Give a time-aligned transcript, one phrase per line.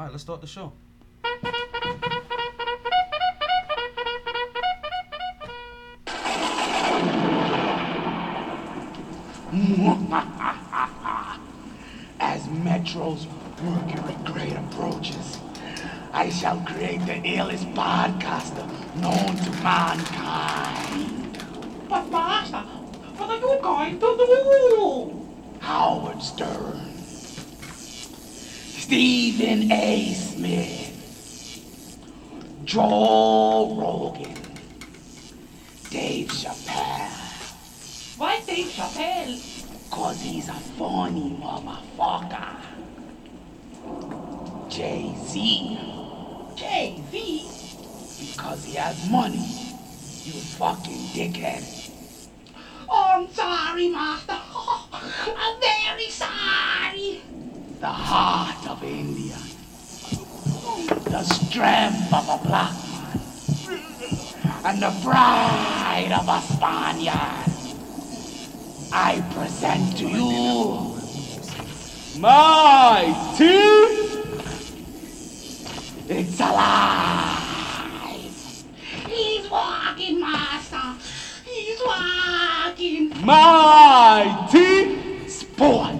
[0.00, 0.72] All right, let's start the show.
[12.18, 13.26] As Metro's
[13.62, 15.38] Mercury grade approaches,
[16.14, 21.44] I shall create the illest podcaster known to mankind.
[21.90, 22.62] But Master,
[23.18, 25.26] what are you going to do?
[25.60, 26.89] Howard Stern,
[28.90, 30.12] Stephen A.
[30.14, 30.90] Smith,
[32.64, 34.34] Joe Rogan,
[35.90, 39.38] Dave Chappelle, Why Dave Chappelle?
[39.92, 42.56] cause he's a funny motherfucker.
[44.68, 45.78] Jay-Z,
[46.56, 47.48] Jay-Z?
[48.26, 49.36] because he has money,
[50.24, 51.62] you fucking dickhead.
[52.88, 54.34] Oh, I'm sorry, Master.
[55.36, 57.20] I'm very sorry.
[57.80, 59.36] The heart of India,
[61.10, 63.20] the strength of a black man,
[64.66, 67.48] and the pride of a Spaniard.
[68.92, 70.94] I present to you
[72.20, 73.96] My team.
[76.06, 77.40] It's Alive!
[79.08, 80.96] He's walking, Master.
[81.46, 83.24] He's walking.
[83.24, 85.26] My team.
[85.30, 85.99] Sports!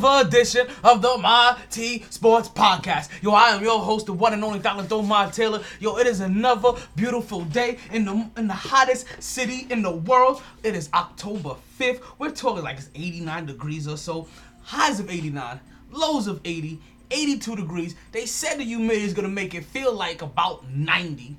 [0.00, 3.10] Another edition of the My T Sports Podcast.
[3.22, 4.84] Yo, I am your host, the one and only Dr.
[4.84, 5.62] Domar Taylor.
[5.78, 10.42] Yo, it is another beautiful day in the in the hottest city in the world.
[10.62, 12.00] It is October 5th.
[12.18, 14.26] We're talking like it's 89 degrees or so.
[14.62, 17.94] Highs of 89, lows of 80, 82 degrees.
[18.12, 21.36] They said the humidity is gonna make it feel like about 90.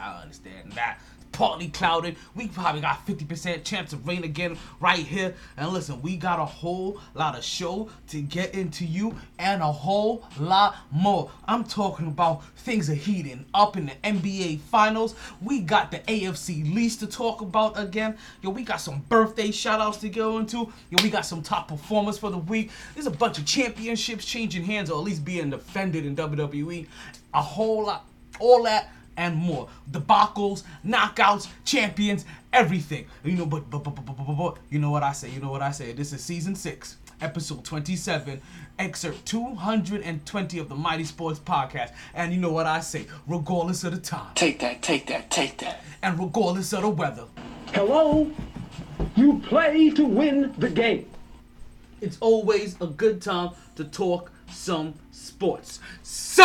[0.00, 1.00] I understand that.
[1.34, 2.14] Partly clouded.
[2.36, 5.34] We probably got 50% chance of rain again right here.
[5.56, 9.72] And listen, we got a whole lot of show to get into you and a
[9.72, 11.32] whole lot more.
[11.48, 15.16] I'm talking about things are heating up in the NBA finals.
[15.42, 18.16] We got the AFC least to talk about again.
[18.40, 20.72] Yo, we got some birthday shout outs to go into.
[20.90, 22.70] Yo, we got some top performers for the week.
[22.94, 26.86] There's a bunch of championships changing hands or at least being defended in WWE.
[27.34, 28.06] A whole lot.
[28.38, 29.68] All that and more.
[29.90, 33.06] Debacles, knockouts, champions, everything.
[33.24, 35.30] You know, but but, but, but, but, but, but you know what I say.
[35.30, 35.92] You know what I say.
[35.92, 38.40] This is season six, episode twenty-seven,
[38.78, 41.92] excerpt two hundred and twenty of the Mighty Sports Podcast.
[42.14, 43.06] And you know what I say.
[43.26, 45.82] Regardless of the time, Take that, take that, take that.
[46.02, 47.24] and regardless of the weather,
[47.72, 48.30] Hello?
[49.16, 51.06] You play to win the game.
[52.00, 55.80] it's always a good time to talk some sports.
[56.02, 56.44] So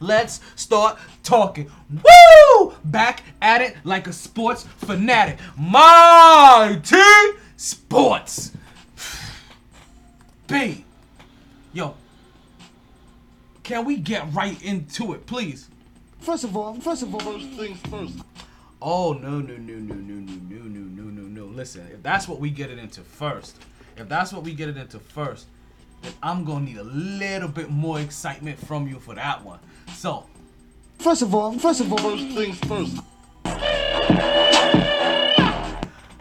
[0.00, 1.70] let's start talking.
[1.90, 2.74] Woo!
[2.84, 5.38] Back at it like a sports fanatic.
[5.58, 8.52] My Mighty Sports.
[10.46, 10.84] B.
[11.72, 11.94] Yo,
[13.62, 15.68] can we get right into it, please?
[16.20, 18.14] First of all, first of all, first things first.
[18.82, 21.44] Oh no no no no no no no no no no no!
[21.46, 23.56] Listen, if that's what we get it into first,
[23.96, 25.46] if that's what we get it into first,
[26.02, 29.58] then I'm gonna need a little bit more excitement from you for that one.
[29.94, 30.26] So
[30.98, 32.96] First of all, first of all, First things first.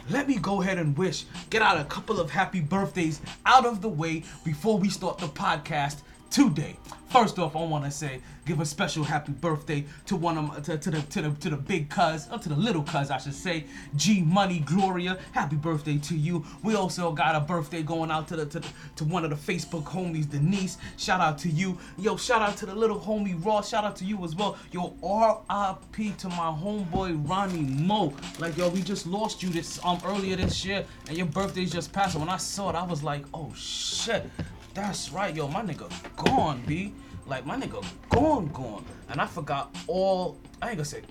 [0.09, 3.81] let me go ahead and wish, get out a couple of happy birthdays out of
[3.81, 5.97] the way before we start the podcast
[6.29, 6.77] today.
[7.09, 10.77] First off, I want to say, give a special happy birthday to one of to,
[10.77, 13.33] to the to the to the big cuz, or to the little cuz, I should
[13.33, 15.17] say, G Money Gloria.
[15.31, 16.45] Happy birthday to you.
[16.63, 18.61] We also got a birthday going out to the to,
[18.97, 20.77] to one of the Facebook homies, Denise.
[20.97, 21.79] Shout out to you.
[21.97, 23.69] Yo, shout out to the little homie Ross.
[23.69, 24.55] Shout out to you as well.
[24.71, 26.11] Yo, R.I.P.
[26.11, 28.13] to my homeboy Ronnie Mo.
[28.37, 31.91] Like yo, we just lost you this um earlier this year, and your birthday's just
[31.91, 32.15] passed.
[32.15, 34.29] When I saw it, I was like, oh shit.
[34.73, 36.93] That's right, yo, my nigga gone, B.
[37.25, 38.85] Like my nigga gone, gone.
[39.09, 41.01] And I forgot all I ain't gonna say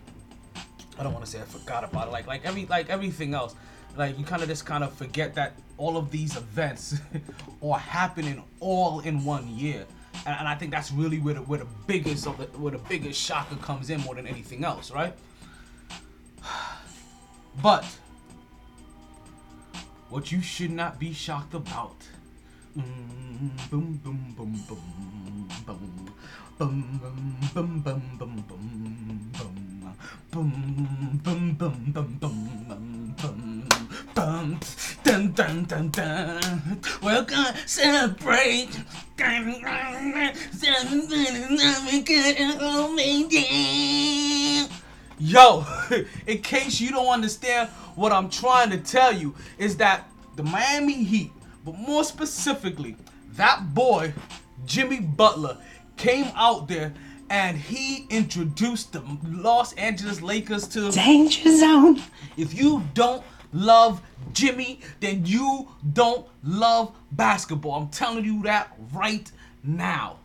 [0.99, 2.11] I don't wanna say I forgot about it.
[2.11, 3.55] Like like every like everything else.
[3.97, 6.97] Like you kind of just kind of forget that all of these events
[7.63, 9.87] are happening all in one year.
[10.27, 12.79] And, and I think that's really where the where the biggest of the where the
[12.79, 15.15] biggest shocker comes in more than anything else, right?
[17.61, 17.85] But
[20.11, 21.97] what you should not be shocked about.
[22.79, 26.15] Mm, boom, boom, boom, boom, bum boom.
[26.59, 28.67] Bum bum bum bum bum bum
[29.35, 29.59] bum
[30.31, 30.53] bum
[31.25, 33.69] bum bum bum bum bum
[34.15, 34.61] bum
[35.03, 36.81] dun dun dun dun.
[37.03, 38.71] We're gonna celebrate.
[45.19, 45.67] Yo,
[46.29, 51.03] in case you don't understand what I'm trying to tell you, is that the Miami
[51.03, 51.33] Heat,
[51.69, 52.97] but more specifically,
[53.35, 54.15] that boy,
[54.65, 55.59] Jimmy Butler,
[55.99, 56.95] came out there
[57.29, 62.01] and he introduced the Los Angeles Lakers to Danger zone.
[62.39, 63.23] if you don't
[63.53, 64.01] love
[64.33, 67.83] Jimmy, then you don't love basketball.
[67.83, 69.31] I'm telling you that right
[69.63, 70.17] now.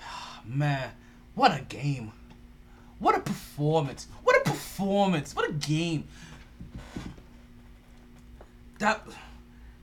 [0.44, 0.90] Man,
[1.36, 2.10] what a game.
[2.98, 4.08] What a performance.
[4.24, 5.36] What a performance.
[5.36, 6.08] What a game.
[8.80, 9.06] That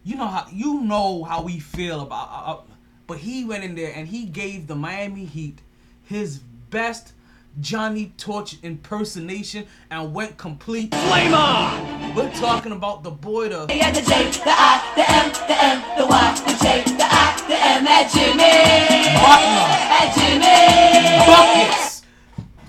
[0.03, 2.61] you know how you know how we feel about uh, uh,
[3.07, 5.61] but he went in there and he gave the Miami Heat
[6.03, 6.39] his
[6.69, 7.13] best
[7.59, 12.15] Johnny Torch impersonation and went complete flame on.
[12.15, 16.07] We're talking about the boy the The J, the I, the M, the N, the
[16.07, 18.71] Y, the J, the I, the M, at Jimmy.
[19.19, 19.67] Butler.
[19.99, 21.27] At Jimmy.
[21.27, 22.03] buckets.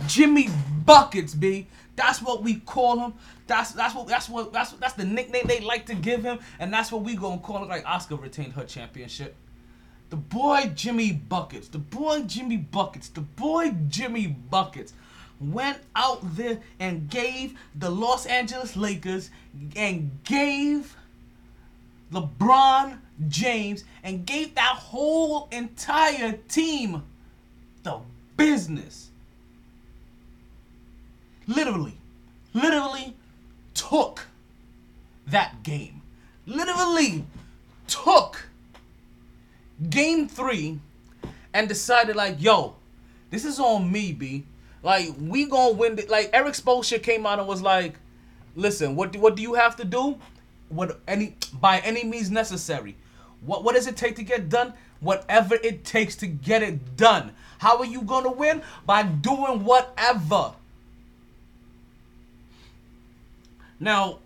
[0.06, 0.48] Jimmy
[0.84, 1.68] buckets, b.
[1.96, 3.14] That's what we call him.
[3.46, 6.72] That's that's what that's what that's that's the nickname they like to give him, and
[6.72, 7.68] that's what we gonna call it.
[7.68, 9.36] Like Oscar retained her championship.
[10.10, 11.68] The boy Jimmy buckets.
[11.68, 13.08] The boy Jimmy buckets.
[13.08, 14.92] The boy Jimmy buckets
[15.40, 19.30] went out there and gave the Los Angeles Lakers
[19.74, 20.96] and gave
[22.12, 22.98] LeBron
[23.28, 27.02] James and gave that whole entire team
[27.82, 27.98] the
[28.36, 29.11] business.
[31.56, 31.96] Literally,
[32.54, 33.14] literally
[33.74, 34.26] took
[35.26, 36.02] that game.
[36.46, 37.24] Literally
[37.86, 38.46] took
[39.90, 40.78] game three
[41.54, 42.76] and decided like, yo,
[43.30, 44.44] this is on me, B.
[44.82, 45.96] Like we gonna win.
[45.96, 47.94] The, like Erik Spoelstra came out and was like,
[48.56, 50.18] listen, what do, what do you have to do?
[50.68, 52.96] What any by any means necessary.
[53.42, 54.74] What what does it take to get done?
[55.00, 57.32] Whatever it takes to get it done.
[57.58, 58.62] How are you gonna win?
[58.86, 60.52] By doing whatever.
[63.82, 64.20] Now,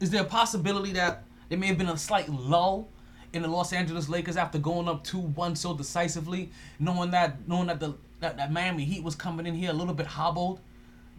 [0.00, 2.90] is there a possibility that there may have been a slight lull
[3.32, 7.80] in the Los Angeles Lakers after going up 2-1 so decisively, knowing that knowing that
[7.80, 10.60] the that, that Miami Heat was coming in here a little bit hobbled,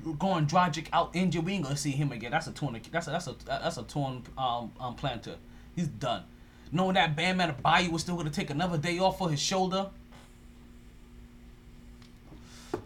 [0.06, 1.46] Goran Dragic out injured.
[1.46, 2.30] We ain't gonna see him again.
[2.30, 2.80] That's a torn.
[2.92, 5.38] That's a, that's a that's a torn um, um plantar.
[5.76, 6.26] He's done.
[6.72, 9.90] Knowing that Bam Adebayo was still gonna take another day off for his shoulder.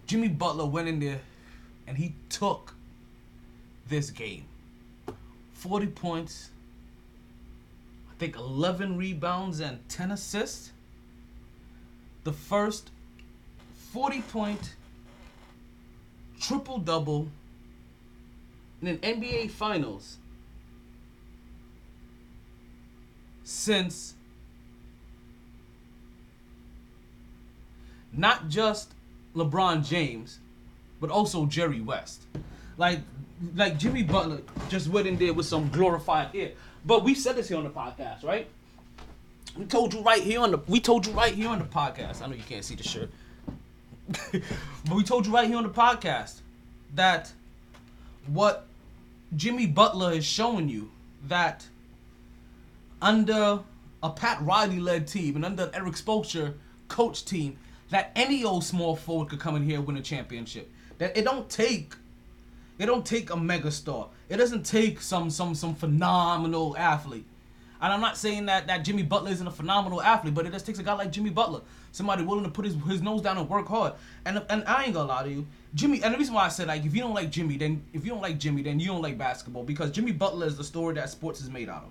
[0.05, 1.19] Jimmy Butler went in there,
[1.85, 2.73] and he took
[3.89, 4.45] this game.
[5.67, 6.49] 40 points,
[8.09, 10.71] I think 11 rebounds and 10 assists.
[12.23, 12.89] The first
[13.91, 14.75] 40 point
[16.39, 17.27] triple double
[18.81, 20.17] in an NBA Finals
[23.43, 24.13] since
[28.13, 28.93] not just
[29.35, 30.39] LeBron James,
[31.01, 32.21] but also Jerry West.
[32.77, 32.99] Like
[33.55, 36.51] like Jimmy Butler just went in there with some glorified air.
[36.85, 38.47] But we said this here on the podcast, right?
[39.57, 42.21] We told you right here on the we told you right here on the podcast.
[42.21, 43.09] I know you can't see the shirt.
[44.31, 46.41] but we told you right here on the podcast
[46.95, 47.31] that
[48.27, 48.67] what
[49.35, 50.91] Jimmy Butler is showing you
[51.27, 51.67] that
[53.01, 53.59] under
[54.01, 56.53] a Pat Riley led team and under Erik Spoelstra
[56.87, 57.57] coach team
[57.89, 60.71] that any old small forward could come in here and win a championship.
[60.97, 61.93] That it don't take
[62.79, 64.09] it don't take a megastar.
[64.29, 67.25] It doesn't take some some some phenomenal athlete.
[67.81, 70.65] And I'm not saying that that Jimmy Butler isn't a phenomenal athlete, but it just
[70.65, 73.49] takes a guy like Jimmy Butler, somebody willing to put his, his nose down and
[73.49, 73.93] work hard.
[74.25, 76.01] And and I ain't gonna lie to you, Jimmy.
[76.03, 78.11] And the reason why I said like if you don't like Jimmy, then if you
[78.11, 81.09] don't like Jimmy, then you don't like basketball because Jimmy Butler is the story that
[81.09, 81.89] sports is made out of.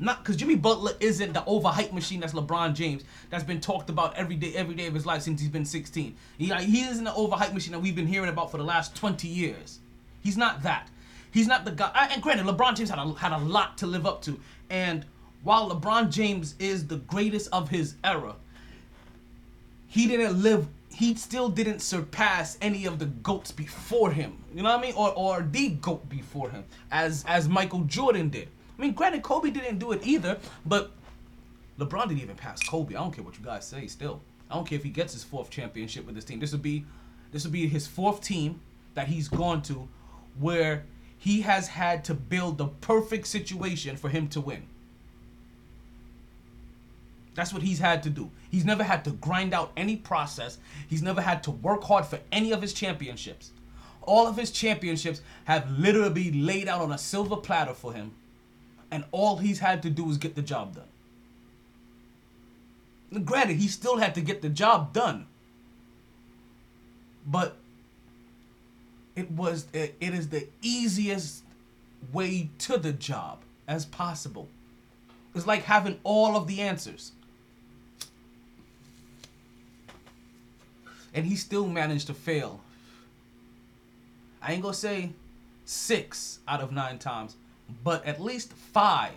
[0.00, 4.16] Not because Jimmy Butler isn't the overhyped machine that's LeBron James that's been talked about
[4.16, 6.16] every day, every day of his life since he's been 16.
[6.38, 8.96] He, like, he isn't the overhyped machine that we've been hearing about for the last
[8.96, 9.78] 20 years.
[10.22, 10.88] He's not that.
[11.30, 12.08] He's not the guy.
[12.12, 14.38] And granted, LeBron James had a, had a lot to live up to.
[14.68, 15.04] And
[15.42, 18.34] while LeBron James is the greatest of his era,
[19.86, 20.66] he didn't live.
[20.92, 24.36] He still didn't surpass any of the goats before him.
[24.54, 24.94] You know what I mean?
[24.94, 28.48] Or or the goat before him, as as Michael Jordan did.
[28.78, 30.90] I mean, granted, Kobe didn't do it either, but
[31.78, 32.94] LeBron didn't even pass Kobe.
[32.94, 33.86] I don't care what you guys say.
[33.86, 36.40] Still, I don't care if he gets his fourth championship with this team.
[36.40, 36.84] This would be,
[37.32, 38.60] this would be his fourth team
[38.94, 39.88] that he's gone to,
[40.40, 40.84] where
[41.18, 44.66] he has had to build the perfect situation for him to win.
[47.34, 48.30] That's what he's had to do.
[48.50, 50.58] He's never had to grind out any process.
[50.88, 53.52] He's never had to work hard for any of his championships.
[54.02, 58.12] All of his championships have literally laid out on a silver platter for him,
[58.90, 60.84] and all he's had to do is get the job done.
[63.24, 65.26] Granted, he still had to get the job done,
[67.26, 67.56] but
[69.20, 71.44] it was it, is the easiest
[72.12, 74.48] way to the job as possible.
[75.34, 77.12] It's like having all of the answers.
[81.14, 82.60] And he still managed to fail.
[84.42, 85.10] I ain't gonna say
[85.64, 87.36] six out of nine times,
[87.84, 89.14] but at least five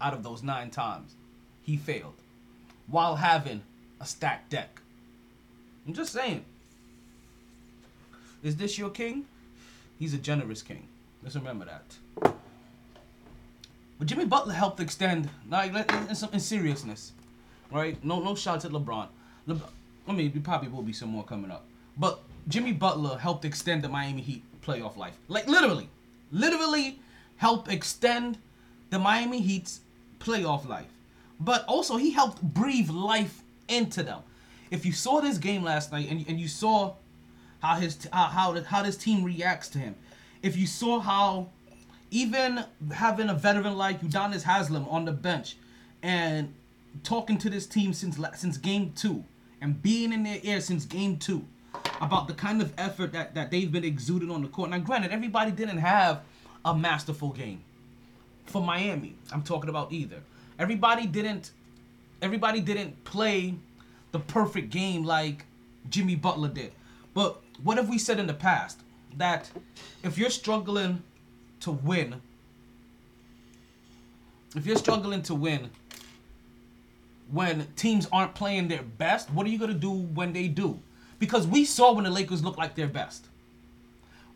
[0.00, 1.14] out of those nine times
[1.62, 2.14] he failed
[2.86, 3.62] while having
[4.00, 4.80] a stacked deck.
[5.86, 6.44] I'm just saying.
[8.42, 9.26] Is this your king?
[9.98, 10.86] He's a generous king.
[11.22, 12.32] Let's remember that.
[13.98, 15.72] But Jimmy Butler helped extend, like,
[16.08, 17.12] in, some, in seriousness,
[17.72, 18.02] right?
[18.04, 19.08] No, no shots at LeBron.
[19.46, 19.60] Le,
[20.06, 21.64] I mean, there probably will be some more coming up.
[21.96, 25.16] But Jimmy Butler helped extend the Miami Heat playoff life.
[25.26, 25.88] Like, literally.
[26.30, 27.00] Literally
[27.36, 28.38] helped extend
[28.90, 29.80] the Miami Heat's
[30.20, 30.86] playoff life.
[31.40, 34.20] But also, he helped breathe life into them.
[34.70, 36.94] If you saw this game last night and, and you saw
[37.60, 39.94] how his uh, how how this team reacts to him,
[40.42, 41.48] if you saw how
[42.10, 45.56] even having a veteran like Udonis Haslem on the bench
[46.02, 46.54] and
[47.02, 49.24] talking to this team since since game two
[49.60, 51.44] and being in their ear since game two
[52.00, 54.70] about the kind of effort that, that they've been exuding on the court.
[54.70, 56.22] Now, granted, everybody didn't have
[56.64, 57.62] a masterful game
[58.46, 59.14] for Miami.
[59.32, 60.22] I'm talking about either.
[60.58, 61.52] Everybody didn't.
[62.20, 63.54] Everybody didn't play
[64.10, 65.44] the perfect game like
[65.88, 66.72] Jimmy Butler did.
[67.14, 68.80] But what have we said in the past?
[69.16, 69.50] That
[70.02, 71.02] if you're struggling
[71.60, 72.20] to win,
[74.54, 75.70] if you're struggling to win
[77.30, 80.80] when teams aren't playing their best, what are you going to do when they do?
[81.18, 83.26] Because we saw when the Lakers look like their best.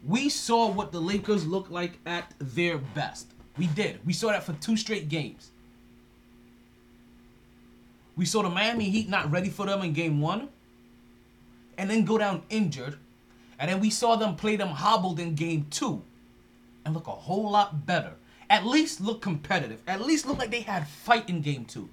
[0.05, 3.29] We saw what the Lakers look like at their best.
[3.57, 4.05] We did.
[4.05, 5.51] We saw that for two straight games.
[8.17, 10.49] We saw the Miami Heat not ready for them in game one
[11.79, 12.99] and then go down injured.
[13.63, 16.03] And then we saw them play them hobbled in game two
[16.85, 18.15] and look a whole lot better.
[18.51, 19.81] At least look competitive.
[19.87, 21.89] At least look like they had fight in game two.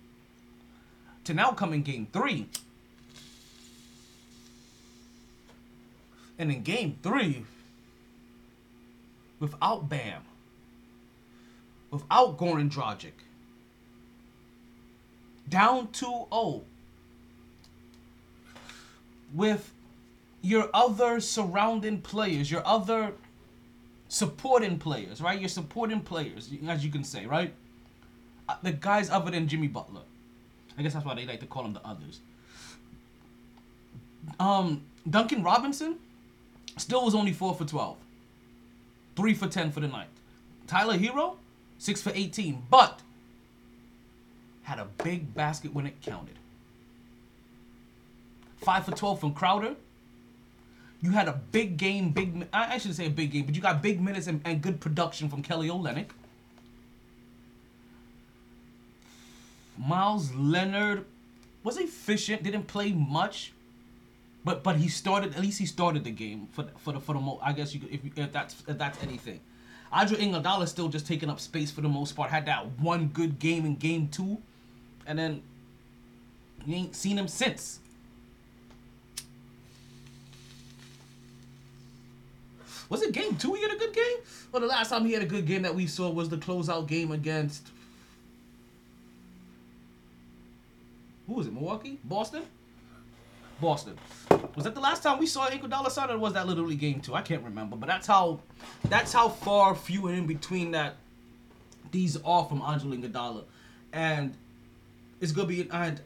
[1.25, 2.47] To now come in game three.
[6.39, 7.45] And in game three,
[9.39, 10.23] without Bam,
[11.91, 13.11] without Goran Dragic,
[15.47, 16.63] down 2-0,
[19.35, 19.71] with
[20.41, 23.13] your other surrounding players, your other
[24.07, 25.39] supporting players, right?
[25.39, 27.53] Your supporting players, as you can say, right?
[28.47, 30.01] Uh, the guys other than Jimmy Butler.
[30.77, 32.21] I guess that's why they like to call them the others.
[34.39, 35.97] Um, Duncan Robinson
[36.77, 37.97] still was only 4 for 12.
[39.15, 40.07] 3 for 10 for the night.
[40.67, 41.37] Tyler Herro,
[41.77, 43.01] 6 for 18, but
[44.63, 46.37] had a big basket when it counted.
[48.57, 49.75] 5 for 12 from Crowder,
[51.01, 52.47] you had a big game, big.
[52.51, 55.29] I shouldn't say a big game, but you got big minutes and, and good production
[55.29, 56.07] from Kelly Olynyk.
[59.77, 61.05] Meyers Leonard
[61.63, 63.53] was efficient, didn't play much,
[64.43, 65.35] but but he started.
[65.35, 67.39] At least he started the game for for the for the most.
[67.43, 69.39] I guess you could, if, if that's if that's anything.
[69.91, 72.29] Andre Iguodala still just taking up space for the most part.
[72.29, 74.37] Had that one good game in game two,
[75.07, 75.41] and then
[76.65, 77.79] you ain't seen him since.
[82.89, 84.17] Was it game two he had a good game?
[84.51, 86.87] Well, the last time he had a good game that we saw was the closeout
[86.87, 87.67] game against.
[91.27, 91.53] Who was it?
[91.53, 91.99] Milwaukee?
[92.03, 92.41] Boston?
[93.61, 93.95] Boston.
[94.55, 97.13] Was that the last time we saw Iguodala sign, or was that literally game two?
[97.13, 98.39] I can't remember, but that's how
[98.85, 100.95] that's how far few and in between that
[101.91, 103.43] these are from Angelo Iguodala,
[103.93, 104.35] and
[105.21, 106.01] it's gonna be and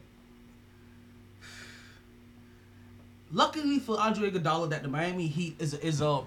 [3.32, 6.22] luckily for Andre Iguodala that the Miami Heat is is a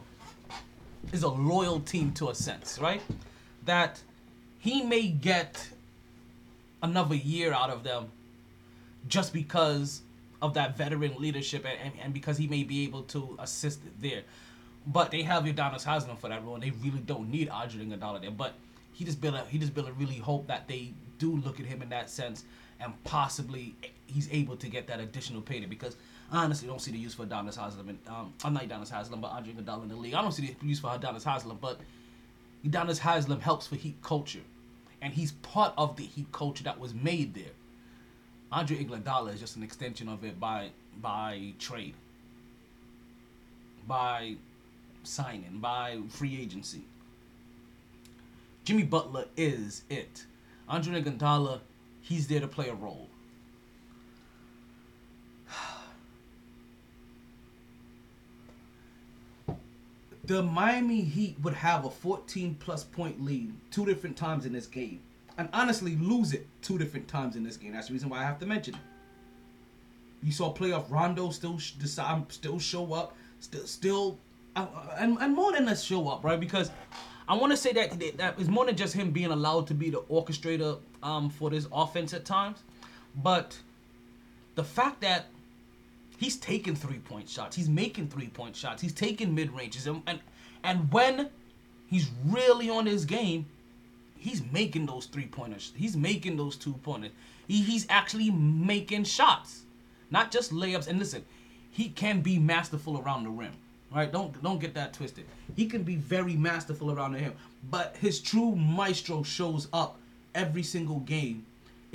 [1.12, 3.02] is a loyal team to a sense, right?
[3.66, 4.00] That
[4.60, 5.70] he may get
[6.82, 8.12] another year out of them
[9.08, 10.02] just because
[10.42, 14.24] of that veteran leadership and, and, and because he may be able to assist there.
[14.86, 18.22] But they have Udonis Haslem for that role, and they really don't need Andre Iguodala
[18.22, 18.32] there.
[18.32, 18.54] But
[18.94, 21.66] he just built a he just built a really hope that they do look at
[21.66, 22.46] him in that sense,
[22.80, 25.96] and possibly he's able to get that additional payday because
[26.32, 27.90] Honestly don't see the use for Udonis Haslem.
[27.90, 30.14] And, um, I'm not Udonis Haslem, but Andre Iguodala in the league.
[30.14, 31.80] I don't see the use for Udonis Haslem, but
[32.66, 34.42] Udonis Haslem helps for Heat culture,
[35.02, 37.54] and he's part of the Heat culture that was made there.
[38.52, 40.70] Andre Iguodala is just an extension of it by
[41.02, 41.94] by trade,
[43.88, 44.36] by
[45.04, 46.82] signing, by free agency.
[48.66, 50.26] Jimmy Butler is it.
[50.68, 51.62] Andre Iguodala,
[52.02, 53.08] he's there to play a role.
[60.28, 64.68] The Miami Heat would have a 14 plus point lead two different times in this
[64.68, 65.00] game.
[65.38, 67.72] And honestly, lose it two different times in this game.
[67.74, 68.82] That's the reason why I have to mention it.
[70.22, 74.20] You saw playoff Rondo still decide, still show up, still, still,
[74.56, 74.66] uh,
[74.98, 76.40] and, and more than a show up, right?
[76.40, 76.72] Because
[77.30, 79.74] I want to say that that- that is more than just him being allowed to
[79.74, 82.58] be the orchestrator um, for this offense at times,
[83.16, 83.58] but
[84.56, 85.28] the fact that
[86.18, 90.02] he's taking three point shots, he's making three point shots, he's taking mid ranges, and,
[90.08, 90.20] and
[90.64, 91.30] and when
[91.88, 93.46] he's really on his game,
[94.18, 95.72] he's making those three pointers.
[95.76, 97.12] He's making those two pointers.
[97.48, 99.62] He, he's actually making shots,
[100.12, 100.88] not just layups.
[100.88, 101.24] And listen,
[101.72, 103.54] he can be masterful around the rim.
[103.94, 104.12] Right?
[104.12, 105.26] Don't don't get that twisted.
[105.56, 107.34] He can be very masterful around the rim,
[107.70, 109.98] but his true maestro shows up
[110.36, 111.46] every single game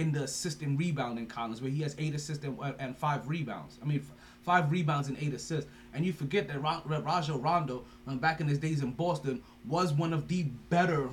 [0.03, 3.79] in the assist and rebounding columns where he has eight assists and, and five rebounds.
[3.81, 5.71] I mean, f- five rebounds and eight assists.
[5.95, 10.13] And you forget that Ra- Ra- Rondo, back in his days in Boston, was one
[10.13, 11.09] of the better,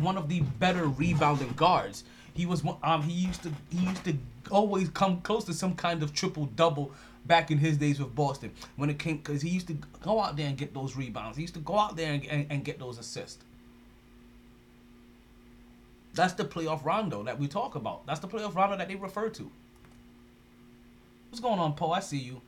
[0.00, 2.04] one of the better rebounding guards.
[2.34, 2.62] He was.
[2.82, 4.14] Um, he used to he used to
[4.50, 6.92] always come close to some kind of triple double
[7.24, 10.36] back in his days with Boston when it came because he used to go out
[10.36, 11.38] there and get those rebounds.
[11.38, 13.42] He used to go out there and, and, and get those assists.
[16.16, 18.06] That's the playoff Rondo that we talk about.
[18.06, 19.50] That's the playoff Rondo that they refer to.
[21.28, 21.92] What's going on, Paul?
[21.92, 22.40] I see you.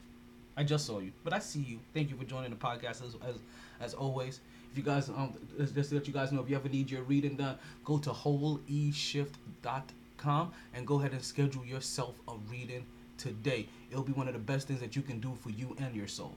[0.56, 1.78] I just saw you, but I see you.
[1.94, 3.36] Thank you for joining the podcast as as,
[3.80, 4.40] as always.
[4.72, 7.02] If you guys um just to let you guys know if you ever need your
[7.02, 12.86] reading done, go to wholeeshift.com and go ahead and schedule yourself a reading
[13.18, 13.68] today.
[13.90, 16.08] It'll be one of the best things that you can do for you and your
[16.08, 16.34] soul.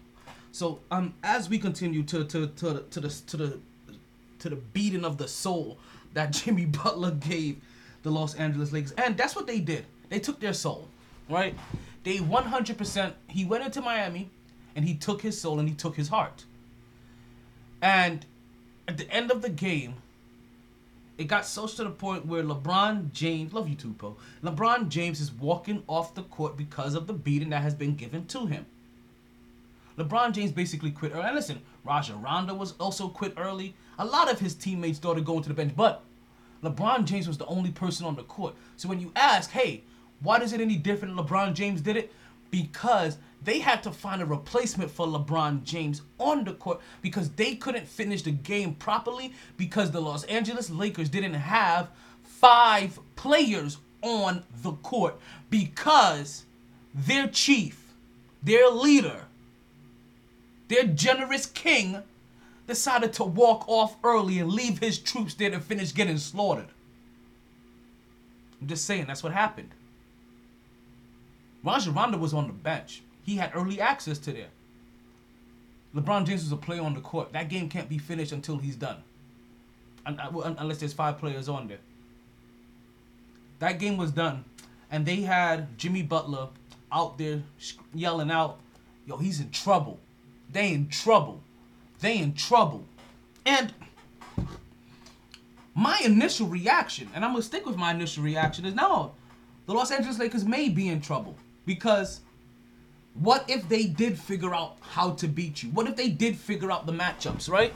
[0.52, 3.60] So um as we continue to to to to the to the
[4.40, 5.80] to the beating of the soul
[6.14, 7.58] that Jimmy Butler gave
[8.04, 8.92] the Los Angeles Lakers.
[8.94, 9.86] And that's what they did.
[10.10, 10.88] They took their soul,
[11.30, 11.56] right?
[12.04, 14.30] They 100%, he went into Miami
[14.76, 16.46] and he took his soul and he took his heart.
[17.82, 18.26] And
[18.88, 19.96] at the end of the game,
[21.18, 24.18] it got so to the point where LeBron James, love you too, Poe.
[24.44, 28.26] LeBron James is walking off the court because of the beating that has been given
[28.28, 28.66] to him.
[29.98, 31.26] LeBron James basically quit early.
[31.26, 33.76] And listen, Rajon Rondo was also quit early.
[34.02, 36.02] A lot of his teammates started going to the bench, but
[36.64, 38.56] LeBron James was the only person on the court.
[38.76, 39.84] So when you ask, hey,
[40.22, 42.12] why is it any different LeBron James did it?
[42.50, 47.54] Because they had to find a replacement for LeBron James on the court because they
[47.54, 51.92] couldn't finish the game properly because the Los Angeles Lakers didn't have
[52.24, 55.20] five players on the court
[55.52, 56.46] because
[56.96, 57.94] their chief,
[58.42, 59.26] their leader,
[60.70, 62.02] their generous king
[62.72, 66.70] decided to walk off early and leave his troops there to finish getting slaughtered.
[68.62, 69.72] I'm just saying, that's what happened.
[71.66, 73.04] Rajon Rondo was on the bench.
[73.24, 74.48] He had early access to there.
[75.94, 77.34] LeBron James was a player on the court.
[77.34, 79.04] That game can't be finished until he's done.
[80.06, 81.80] Un- uh, Unless there's five players on there.
[83.60, 84.46] That game was done.
[84.90, 86.48] And they had Jimmy Butler
[86.90, 87.44] out there
[87.94, 88.60] yelling out,
[89.06, 90.00] yo, he's in trouble.
[90.50, 91.42] They in trouble.
[92.02, 92.84] They in trouble.
[93.46, 93.74] And
[95.74, 99.14] my initial reaction, and I'm gonna stick with my initial reaction, is no,
[99.68, 101.36] the Los Angeles Lakers may be in trouble
[101.66, 102.22] because
[103.14, 105.70] what if they did figure out how to beat you?
[105.70, 107.74] What if they did figure out the matchups, right?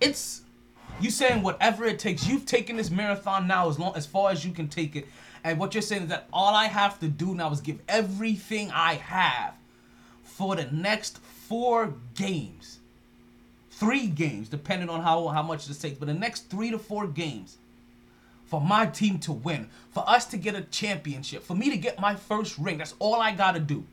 [0.00, 0.42] It's
[1.00, 2.26] you saying whatever it takes.
[2.26, 5.06] You've taken this marathon now as long as far as you can take it.
[5.42, 8.70] And what you're saying is that all I have to do now is give everything
[8.70, 9.54] I have
[10.22, 12.80] for the next four games.
[13.76, 17.08] Three games, depending on how, how much this takes, but the next three to four
[17.08, 17.58] games
[18.46, 21.98] for my team to win, for us to get a championship, for me to get
[21.98, 22.78] my first ring.
[22.78, 23.84] That's all I gotta do.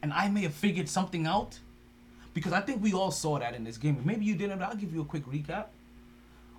[0.00, 1.58] And I may have figured something out
[2.32, 4.00] because I think we all saw that in this game.
[4.02, 5.66] Maybe you didn't, I'll give you a quick recap.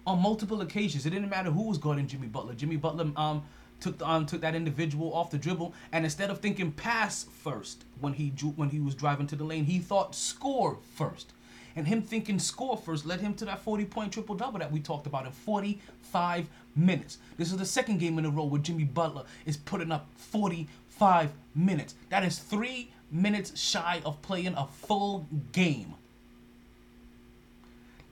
[0.06, 2.54] On multiple occasions, it didn't matter who was guarding Jimmy Butler.
[2.54, 3.44] Jimmy Butler um
[3.80, 7.86] took the, um took that individual off the dribble, and instead of thinking pass first
[8.00, 11.34] when he drew, when he was driving to the lane, he thought score first.
[11.76, 14.80] And him thinking score first led him to that 40 point triple double that we
[14.80, 17.18] talked about in 45 minutes.
[17.38, 21.32] This is the second game in a row where Jimmy Butler is putting up 45
[21.56, 21.96] minutes.
[22.10, 25.96] That is three minutes shy of playing a full game.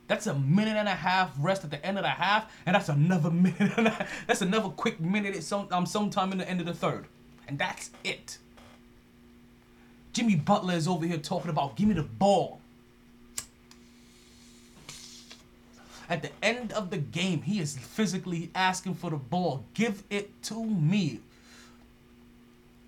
[0.08, 2.90] That's a minute and a half rest at the end of the half, and that's
[2.90, 3.94] another minute.
[4.28, 7.06] That's another quick minute at some um, sometime in the end of the third,
[7.48, 8.38] and that's it.
[10.14, 12.61] Jimmy Butler is over here talking about give me the ball.
[16.12, 19.64] At the end of the game, he is physically asking for the ball.
[19.74, 21.22] Give it to me.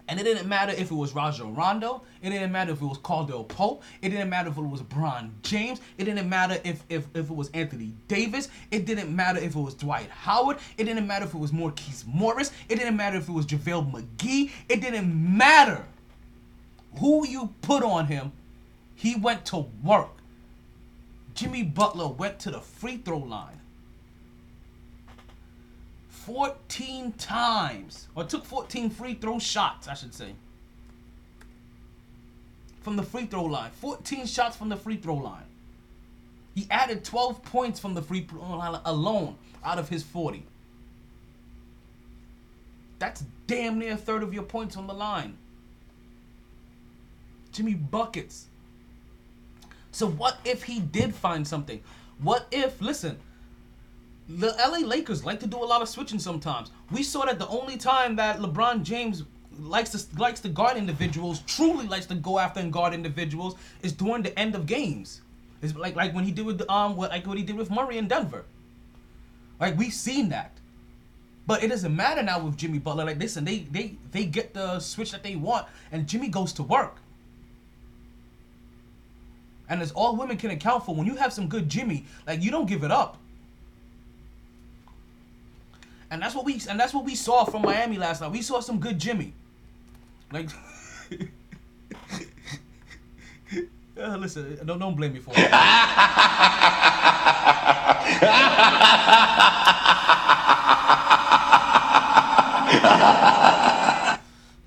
[0.10, 2.02] And it didn't matter if it was Rajon Rondo.
[2.22, 3.82] It didn't matter if it was Caldwell Pope.
[4.02, 5.80] It didn't matter if it was Bron James.
[5.98, 8.50] It didn't matter if, if, if it was Anthony Davis.
[8.72, 10.58] It didn't matter if it was Dwight Howard.
[10.78, 12.52] It didn't matter if it was Marquise Morris.
[12.68, 14.52] It didn't matter if it was JaVale McGee.
[14.68, 15.86] It didn't matter
[17.00, 18.34] who you put on him.
[18.96, 20.10] He went to work.
[21.34, 23.60] Jimmy Butler went to the free throw line
[26.26, 30.34] 14 times, or took 14 free throw shots, I should say,
[32.82, 33.72] from the free throw line.
[33.72, 35.44] 14 shots from the free throw line.
[36.56, 40.46] He added 12 points from the free throw line alone out of his 40.
[43.00, 45.38] That's damn near a third of your points on the line.
[47.52, 48.46] Jimmy Buckets.
[49.94, 51.82] So what if he did find something?
[52.20, 53.18] What if, listen,
[54.28, 56.72] the LA Lakers like to do a lot of switching sometimes.
[56.92, 59.24] We saw that the only time that LeBron James
[59.60, 63.92] likes to likes to guard individuals, truly likes to go after and guard individuals, is
[63.92, 65.22] during the end of games.
[65.62, 67.98] It's like like when he did with um what like what he did with Murray
[67.98, 68.46] in Denver.
[69.60, 70.52] Like we've seen that.
[71.46, 73.06] But it doesn't matter now with Jimmy Butler.
[73.06, 76.64] Like listen, they they they get the switch that they want, and Jimmy goes to
[76.64, 77.03] work.
[79.70, 82.52] And as all women can account for, when you have some good Jimmy, like you
[82.52, 83.18] don't give it up.
[86.12, 88.32] And that's what we and that's what we saw from Miami last night.
[88.32, 89.34] We saw some good Jimmy.
[90.32, 90.50] Like
[93.96, 95.38] Uh, listen, don't don't blame me for it.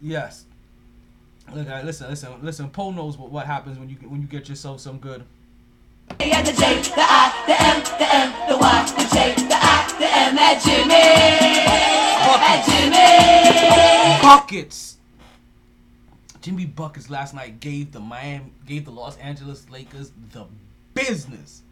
[0.01, 0.45] yes.
[1.55, 2.71] Look, uh, listen, listen, listen.
[2.71, 5.25] Poe knows what, what happens when you when you get yourself some good.
[6.09, 10.07] The J, the I, the M, the N, the Y, the J, the I, the
[10.07, 11.57] M at Jimmy.
[12.39, 14.23] At Jimmy.
[14.23, 14.99] buckets.
[16.41, 20.47] Jimmy Buckets last night gave the Miami, gave the Los Angeles Lakers the
[20.95, 21.63] business.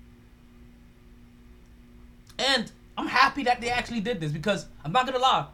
[2.38, 5.46] And I'm happy that they actually did this because I'm not gonna lie,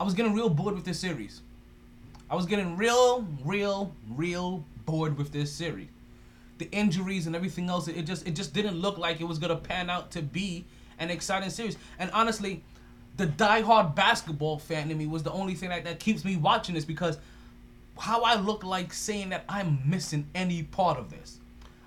[0.00, 1.42] I was getting real bored with this series.
[2.30, 5.88] I was getting real, real, real bored with this series.
[6.58, 9.56] The injuries and everything else, it just it just didn't look like it was gonna
[9.56, 10.64] pan out to be
[10.98, 11.76] an exciting series.
[11.98, 12.62] And honestly,
[13.16, 16.74] the diehard basketball fan in me was the only thing that, that keeps me watching
[16.74, 17.18] this because
[17.98, 21.40] how I look like saying that I'm missing any part of this?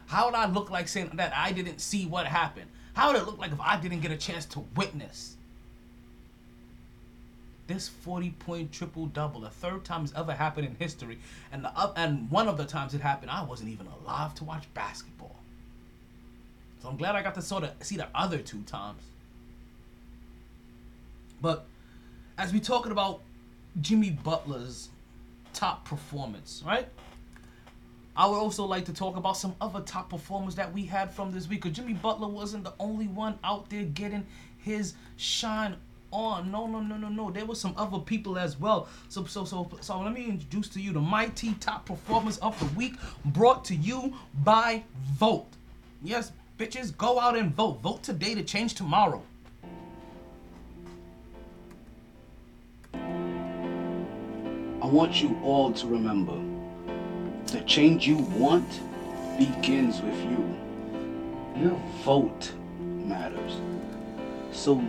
[0.08, 2.70] How would I look like saying that I didn't see what happened?
[2.94, 5.36] How would it look like if I didn't get a chance to witness
[7.68, 11.20] this 40 point triple double, the third time it's ever happened in history,
[11.52, 14.44] and the up and one of the times it happened, I wasn't even alive to
[14.44, 15.36] watch basketball.
[16.82, 19.02] So I'm glad I got to sort of see the other two times.
[21.42, 21.66] But
[22.38, 23.22] as we talking about
[23.82, 24.90] Jimmy Butler's
[25.54, 26.88] top performance, right?
[28.16, 31.32] I would also like to talk about some other top performers that we had from
[31.32, 31.62] this week.
[31.62, 34.26] Cause Jimmy Butler wasn't the only one out there getting
[34.58, 35.76] his shine
[36.12, 36.52] on.
[36.52, 37.32] No, no, no, no, no.
[37.32, 38.88] There were some other people as well.
[39.10, 42.66] So, so, so, so let me introduce to you the mighty top performers of the
[42.78, 45.48] week, brought to you by Vote.
[46.04, 47.82] Yes, bitches, go out and vote.
[47.82, 49.24] Vote today to change tomorrow.
[52.94, 56.40] I want you all to remember
[57.48, 58.68] the change you want
[59.38, 60.56] begins with you.
[61.56, 63.60] Your vote matters.
[64.52, 64.84] So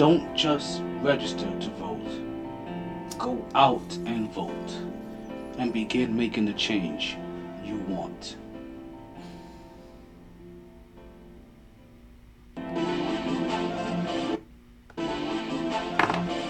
[0.00, 3.18] don't just register to vote.
[3.18, 4.72] Go out and vote
[5.58, 7.18] and begin making the change
[7.62, 8.36] you want.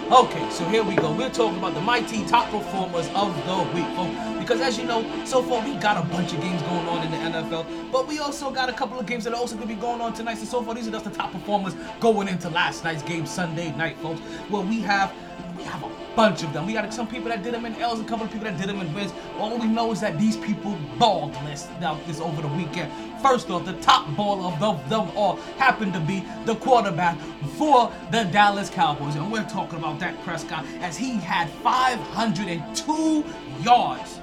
[0.09, 1.13] Okay, so here we go.
[1.13, 4.30] We're talking about the mighty top performers of the week.
[4.51, 7.11] Because as you know, so far we got a bunch of games going on in
[7.11, 9.73] the NFL, but we also got a couple of games that are also going to
[9.73, 10.39] be going on tonight.
[10.39, 13.73] So so far, these are just the top performers going into last night's game, Sunday
[13.77, 14.19] night, folks.
[14.49, 15.13] Where we have
[15.57, 16.65] we have a bunch of them.
[16.65, 18.67] We got some people that did them in L's, a couple of people that did
[18.67, 19.13] them in wins.
[19.37, 22.91] All we know is that these people balled this now this over the weekend.
[23.21, 27.17] First off, the top baller of them, them all happened to be the quarterback
[27.57, 33.23] for the Dallas Cowboys, and we're talking about Dak Prescott as he had 502
[33.63, 34.20] yards.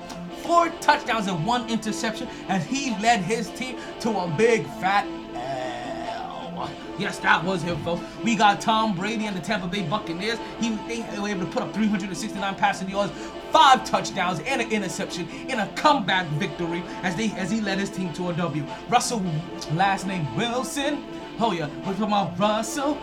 [0.49, 6.71] Four touchdowns and one interception as he led his team to a big fat L.
[6.99, 8.03] Yes, that was him, folks.
[8.25, 10.39] We got Tom Brady and the Tampa Bay Buccaneers.
[10.59, 13.13] He they were able to put up 369 passing yards,
[13.53, 17.91] five touchdowns, and an interception in a comeback victory as they as he led his
[17.91, 18.65] team to a W.
[18.89, 19.23] Russell,
[19.75, 21.05] last name Wilson.
[21.39, 21.69] Oh yeah,
[22.39, 22.97] Russell.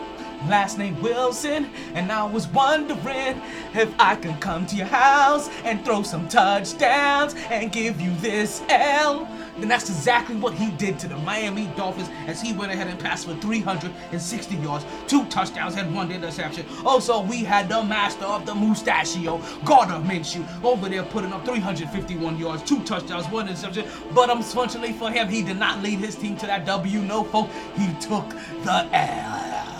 [0.48, 3.40] Last name Wilson, and I was wondering
[3.74, 8.62] if I can come to your house and throw some touchdowns and give you this
[8.68, 9.28] L.
[9.58, 12.98] Then that's exactly what he did to the Miami Dolphins as he went ahead and
[12.98, 16.64] passed for 360 yards, two touchdowns, and one interception.
[16.84, 22.38] Also, we had the master of the mustachio, Gardner Minshew, over there putting up 351
[22.38, 23.86] yards, two touchdowns, one interception.
[24.14, 27.00] But unfortunately for him, he did not lead his team to that W.
[27.00, 28.28] No, folks, he took
[28.62, 29.75] the L.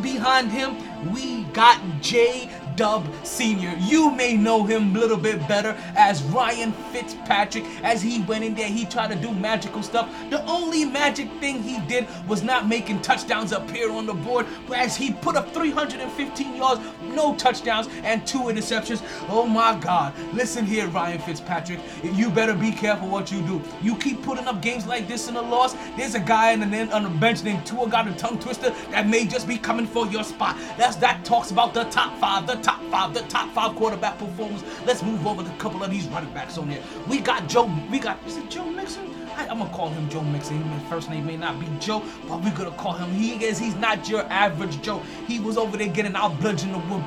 [0.00, 0.76] Behind him,
[1.12, 2.48] we got J.
[2.76, 3.76] Dub Sr.
[3.78, 7.64] You may know him a little bit better as Ryan Fitzpatrick.
[7.82, 10.08] As he went in there, he tried to do magical stuff.
[10.30, 14.78] The only magic thing he did was not making touchdowns appear on the board, but
[14.78, 19.02] as he put up 315 yards, no touchdowns, and two interceptions.
[19.28, 20.14] Oh my God.
[20.32, 21.80] Listen here, Ryan Fitzpatrick.
[22.02, 23.62] You better be careful what you do.
[23.82, 26.94] You keep putting up games like this in a loss, there's a guy in the,
[26.94, 30.06] on the bench named Tua got a tongue twister that may just be coming for
[30.06, 30.56] your spot.
[30.78, 34.62] That's that talks about the top five, the top five, the top five quarterback performers.
[34.84, 36.82] Let's move over to a couple of these running backs on here.
[37.08, 39.08] We got Joe, we got, is it Joe Mixon?
[39.36, 40.62] I, am gonna call him Joe Mixon.
[40.62, 43.10] His first name may not be Joe, but we're gonna call him.
[43.12, 43.58] He is.
[43.58, 45.02] He's not your average Joe.
[45.26, 47.04] He was over there getting out bludgeoned the wood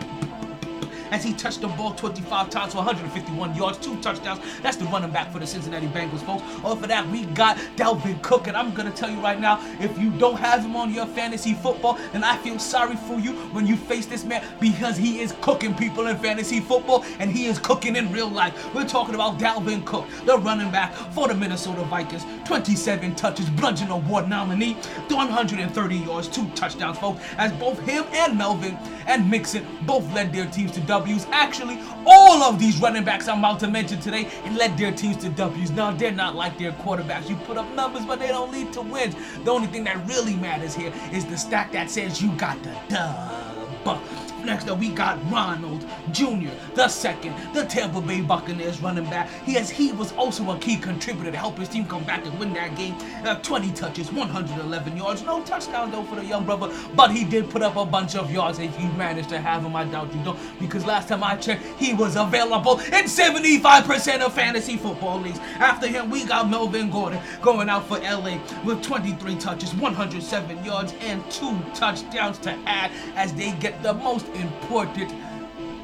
[1.11, 4.39] as he touched the ball 25 times for 151 yards, two touchdowns.
[4.61, 6.43] That's the running back for the Cincinnati Bengals, folks.
[6.63, 10.11] Over that, we got Dalvin Cook, and I'm gonna tell you right now, if you
[10.11, 13.75] don't have him on your fantasy football, then I feel sorry for you when you
[13.75, 17.95] face this man because he is cooking people in fantasy football and he is cooking
[17.95, 18.73] in real life.
[18.73, 22.25] We're talking about Dalvin Cook, the running back for the Minnesota Vikings.
[22.45, 24.73] 27 touches, Bludgeon Award nominee,
[25.09, 27.23] 130 yards, two touchdowns, folks.
[27.37, 31.25] As both him and Melvin and Mixon both led their teams to W's.
[31.31, 35.17] Actually, all of these running backs I'm about to mention today and led their teams
[35.17, 35.71] to W's.
[35.71, 37.27] Now, they're not like their quarterbacks.
[37.29, 39.13] You put up numbers, but they don't lead to wins.
[39.43, 42.73] The only thing that really matters here is the stat that says you got the
[42.87, 43.99] dub.
[44.45, 49.27] Next up, we got Ronald Jr., the second, the Tampa Bay Buccaneers running back.
[49.43, 52.37] He has he was also a key contributor to help his team come back and
[52.37, 52.95] win that game.
[53.25, 57.49] Uh, 20 touches, 111 yards, no touchdown though for the young brother, but he did
[57.49, 58.59] put up a bunch of yards.
[58.59, 61.63] If you managed to have him, I doubt you don't, because last time I checked,
[61.79, 65.39] he was available in 75% of fantasy football leagues.
[65.57, 70.93] After him, we got Melvin Gordon going out for LA with 23 touches, 107 yards,
[71.01, 75.13] and two touchdowns to add as they get the most important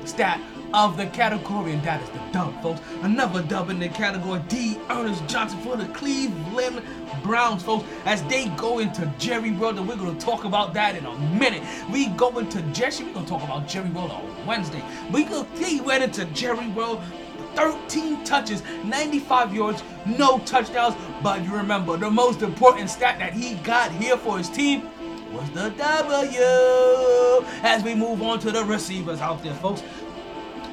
[0.08, 0.42] stat
[0.74, 2.82] of the category, and that is the dub, folks.
[3.02, 4.80] Another dub in the category, D.
[4.90, 6.82] Ernest Johnson for the Cleveland
[7.24, 10.96] Browns, folks, as they go into Jerry World, and we're going to talk about that
[10.96, 11.64] in a minute.
[11.92, 14.84] We go into Jesse, we're going to talk about Jerry World on Wednesday.
[15.12, 17.02] We go, he went into Jerry World
[17.56, 20.96] 13 touches, 95 yards, no touchdowns.
[21.22, 24.90] But you remember the most important stat that he got here for his team
[25.32, 27.46] was the W.
[27.64, 29.84] As we move on to the receivers out there, folks.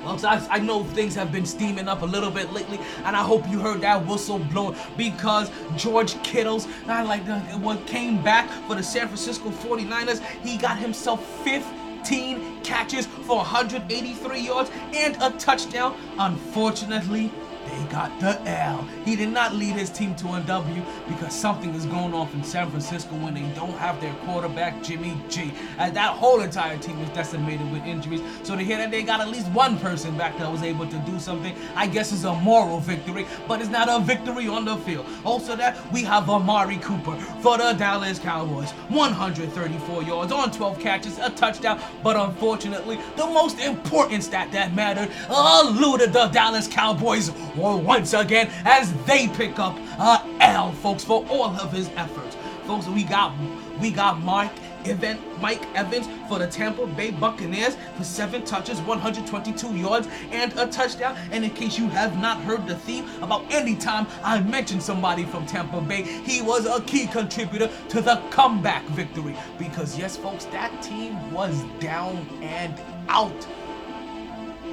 [0.04, 3.22] Folks, I, I know things have been steaming up a little bit lately, and I
[3.22, 8.48] hope you heard that whistle blow because George Kittle's, I like the, what came back
[8.66, 10.20] for the San Francisco 49ers.
[10.42, 15.96] He got himself 15 catches for 183 yards and a touchdown.
[16.18, 17.30] Unfortunately,
[17.68, 18.86] they got the L.
[19.04, 22.42] He did not lead his team to a W because something is going on in
[22.42, 25.52] San Francisco when they don't have their quarterback, Jimmy G.
[25.78, 28.22] As that whole entire team is decimated with injuries.
[28.42, 30.98] So to hear that they got at least one person back that was able to
[31.00, 34.76] do something, I guess is a moral victory, but it's not a victory on the
[34.78, 35.06] field.
[35.24, 38.70] Also, that we have Amari Cooper for the Dallas Cowboys.
[38.88, 45.10] 134 yards on 12 catches, a touchdown, but unfortunately, the most important stat that mattered
[45.30, 51.50] eluded the Dallas Cowboys once again as they pick up a L, folks, for all
[51.50, 52.36] of his efforts.
[52.66, 53.32] Folks, we got
[53.80, 54.52] we got Mike
[54.84, 60.66] Evans, Mike Evans for the Tampa Bay Buccaneers for seven touches, 122 yards, and a
[60.66, 61.16] touchdown.
[61.30, 65.24] And in case you have not heard the theme about any time I mentioned somebody
[65.24, 69.36] from Tampa Bay, he was a key contributor to the comeback victory.
[69.58, 73.46] Because yes, folks, that team was down and out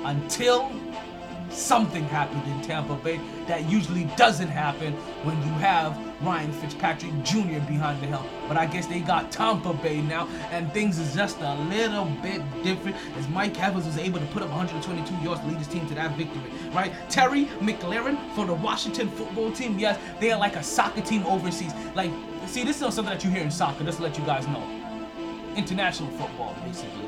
[0.05, 0.71] until
[1.55, 7.59] something happened in Tampa Bay that usually doesn't happen when you have Ryan Fitzpatrick Jr.
[7.67, 8.25] behind the helm.
[8.47, 12.41] But I guess they got Tampa Bay now, and things is just a little bit
[12.63, 15.87] different as Mike Evans was able to put up 122 yards to lead his team
[15.87, 16.93] to that victory, right?
[17.09, 21.73] Terry McLaurin for the Washington football team, yes, they are like a soccer team overseas.
[21.95, 22.11] Like
[22.47, 23.83] see, this is something that you hear in soccer.
[23.83, 24.63] Just to let you guys know.
[25.55, 27.04] International football, basically.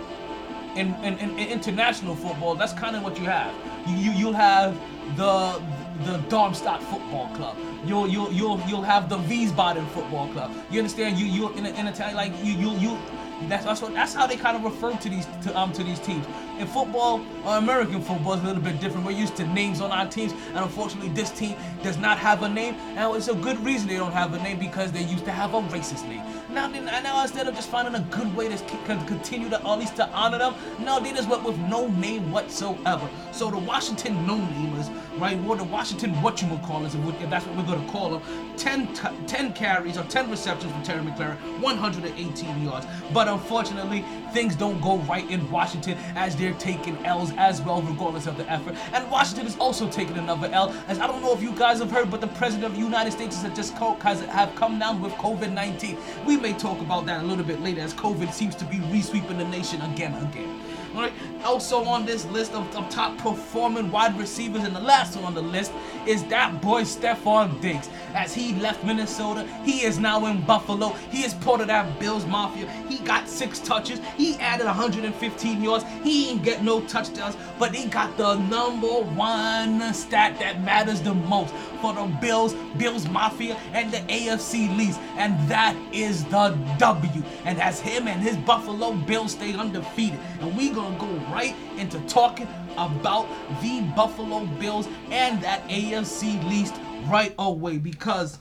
[0.77, 3.51] In, in, in, in international football, that's kind of what you have.
[3.87, 4.79] You, you you'll have
[5.15, 5.59] the
[6.05, 7.57] the Darmstadt Football Club.
[7.85, 10.51] You'll you'll you'll you'll have the Wiesbaden Football Club.
[10.69, 11.17] You understand?
[11.17, 12.97] You you in in Italian like you you you.
[13.43, 15.99] That's that's what that's how they kind of refer to these to um to these
[15.99, 16.25] teams.
[16.57, 19.05] In football, uh, American football is a little bit different.
[19.05, 22.49] We're used to names on our teams, and unfortunately, this team does not have a
[22.49, 22.73] name.
[22.95, 25.53] And it's a good reason they don't have a name because they used to have
[25.53, 26.23] a racist name.
[26.51, 28.57] Now, they- now instead of just finding a good way to
[29.05, 33.07] continue to at least to honor them, no, they just went with no name whatsoever.
[33.31, 35.37] So the Washington no namers, right?
[35.47, 38.21] Or the Washington whatchamacallits, if, we- if that's what we're gonna call them,
[38.57, 42.87] 10, t- 10 carries or 10 receptions for Terry McLaurin, 118 yards.
[43.13, 48.27] But unfortunately, things don't go right in Washington as they're taking L's as well, regardless
[48.27, 48.75] of the effort.
[48.93, 51.91] And Washington is also taking another L, as I don't know if you guys have
[51.91, 55.01] heard, but the president of the United States has just co- has have come down
[55.01, 55.97] with COVID-19.
[56.25, 59.37] We may talk about that a little bit later, as COVID seems to be resweeping
[59.37, 60.61] the nation again, again.
[60.95, 65.25] Alright, also on this list of, of top performing wide receivers, and the last one
[65.25, 65.71] on the list
[66.05, 67.89] is that boy Stefon Diggs.
[68.13, 70.89] As he left Minnesota, he is now in Buffalo.
[71.11, 72.69] He is part of that Bills Mafia.
[72.87, 73.99] He got six touches.
[74.15, 75.85] He added 115 yards.
[76.03, 81.13] He ain't get no touchdowns, but he got the number one stat that matters the
[81.13, 87.23] most for the Bills, Bills Mafia, and the AFC least, and that is the W.
[87.45, 91.99] And as him and his Buffalo Bills stay undefeated, and we gonna go right into
[92.01, 92.47] talking
[92.77, 93.27] about
[93.61, 96.75] the Buffalo Bills and that AFC least
[97.07, 98.39] right away because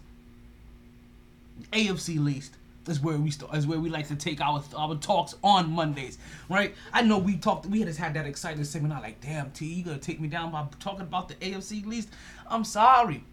[1.72, 2.54] AFC least
[2.88, 6.18] is where we st- is where we like to take our our talks on Mondays,
[6.48, 6.74] right?
[6.92, 9.00] I know we talked, we just had that exciting seminar.
[9.00, 12.08] Like, damn, T, you gonna take me down by talking about the AFC least?
[12.48, 13.24] I'm sorry,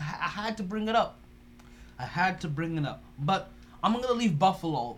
[0.00, 1.18] I, I had to bring it up.
[1.98, 3.50] I had to bring it up, but
[3.82, 4.96] I'm gonna leave Buffalo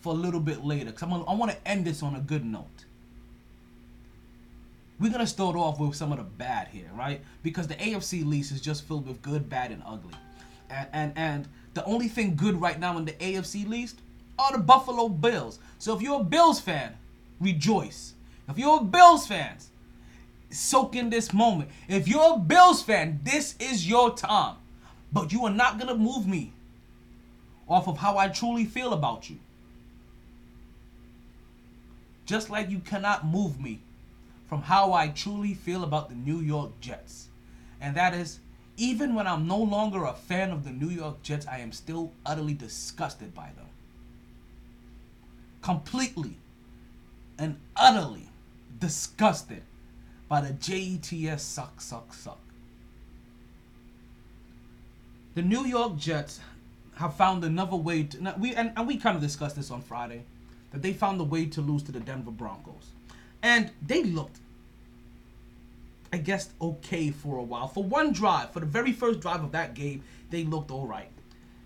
[0.00, 2.20] for a little bit later because I'm gonna, I want to end this on a
[2.20, 2.85] good note.
[4.98, 7.20] We're gonna start off with some of the bad here, right?
[7.42, 10.14] Because the AFC lease is just filled with good, bad, and ugly.
[10.70, 14.00] And and and the only thing good right now in the AFC least
[14.38, 15.58] are the Buffalo Bills.
[15.78, 16.96] So if you're a Bills fan,
[17.40, 18.14] rejoice.
[18.48, 19.56] If you're a Bills fan,
[20.50, 21.70] soak in this moment.
[21.88, 24.56] If you're a Bills fan, this is your time.
[25.12, 26.52] But you are not gonna move me
[27.68, 29.36] off of how I truly feel about you.
[32.24, 33.80] Just like you cannot move me
[34.48, 37.28] from how I truly feel about the New York Jets.
[37.80, 38.40] And that is,
[38.76, 42.12] even when I'm no longer a fan of the New York Jets, I am still
[42.24, 43.66] utterly disgusted by them.
[45.62, 46.36] Completely
[47.38, 48.28] and utterly
[48.78, 49.62] disgusted
[50.28, 52.38] by the JETS suck, suck, suck.
[55.34, 56.40] The New York Jets
[56.96, 58.22] have found another way to.
[58.22, 60.24] Now we and, and we kind of discussed this on Friday
[60.72, 62.92] that they found a way to lose to the Denver Broncos,
[63.42, 64.38] and they looked,
[66.12, 67.68] I guess, okay for a while.
[67.68, 71.10] For one drive, for the very first drive of that game, they looked all right.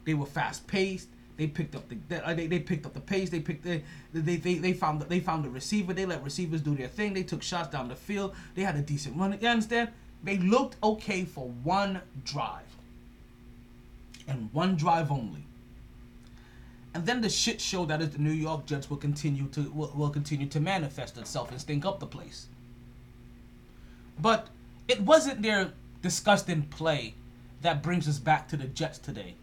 [0.04, 1.08] They were fast paced.
[1.36, 3.30] They picked up the they, uh, they, they picked up the pace.
[3.30, 3.80] They picked the,
[4.12, 5.94] they, they they found they found the receiver.
[5.94, 7.14] They let receivers do their thing.
[7.14, 8.34] They took shots down the field.
[8.54, 9.38] They had a decent run.
[9.40, 9.88] You understand?
[10.22, 12.76] They looked okay for one drive
[14.28, 15.44] and one drive only.
[16.92, 19.92] And then the shit show that is the New York Jets will continue to will,
[19.94, 22.46] will continue to manifest itself and stink up the place.
[24.18, 24.48] But
[24.88, 25.72] it wasn't their
[26.02, 27.14] disgusting play
[27.62, 29.34] that brings us back to the Jets today.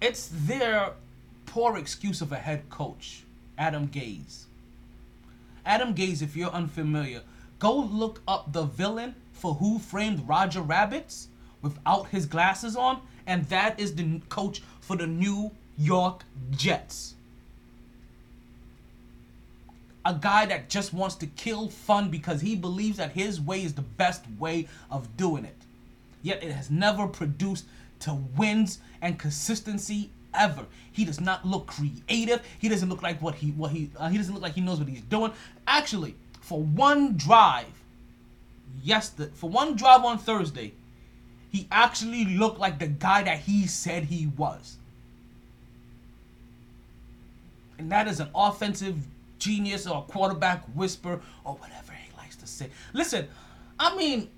[0.00, 0.92] It's their
[1.46, 3.22] poor excuse of a head coach,
[3.56, 4.44] Adam Gase.
[5.64, 7.22] Adam Gase, if you're unfamiliar,
[7.58, 11.28] go look up the villain for Who Framed Roger Rabbits
[11.62, 16.22] without his glasses on, and that is the coach for the New York
[16.52, 17.16] Jets.
[20.04, 23.74] A guy that just wants to kill fun because he believes that his way is
[23.74, 25.56] the best way of doing it.
[26.22, 27.64] Yet it has never produced
[28.00, 30.66] to wins and consistency ever.
[30.92, 32.42] He does not look creative.
[32.60, 34.78] He doesn't look like what he what he uh, he doesn't look like he knows
[34.78, 35.32] what he's doing.
[35.66, 37.82] Actually, for one drive,
[38.84, 40.74] yes, for one drive on Thursday,
[41.50, 44.76] he actually looked like the guy that he said he was.
[47.78, 48.96] And that is an offensive
[49.38, 52.68] genius or quarterback whisper or whatever he likes to say.
[52.92, 53.28] Listen,
[53.78, 54.28] I mean,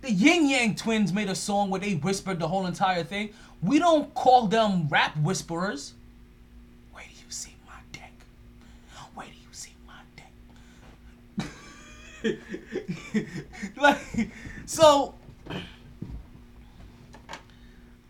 [0.00, 3.30] the Ying Yang Twins made a song where they whispered the whole entire thing.
[3.62, 5.94] We don't call them rap whisperers.
[6.92, 8.12] Where do you see my dick?
[9.14, 10.02] Where do you see my
[12.24, 12.38] dick?
[13.76, 14.30] like,
[14.66, 15.14] so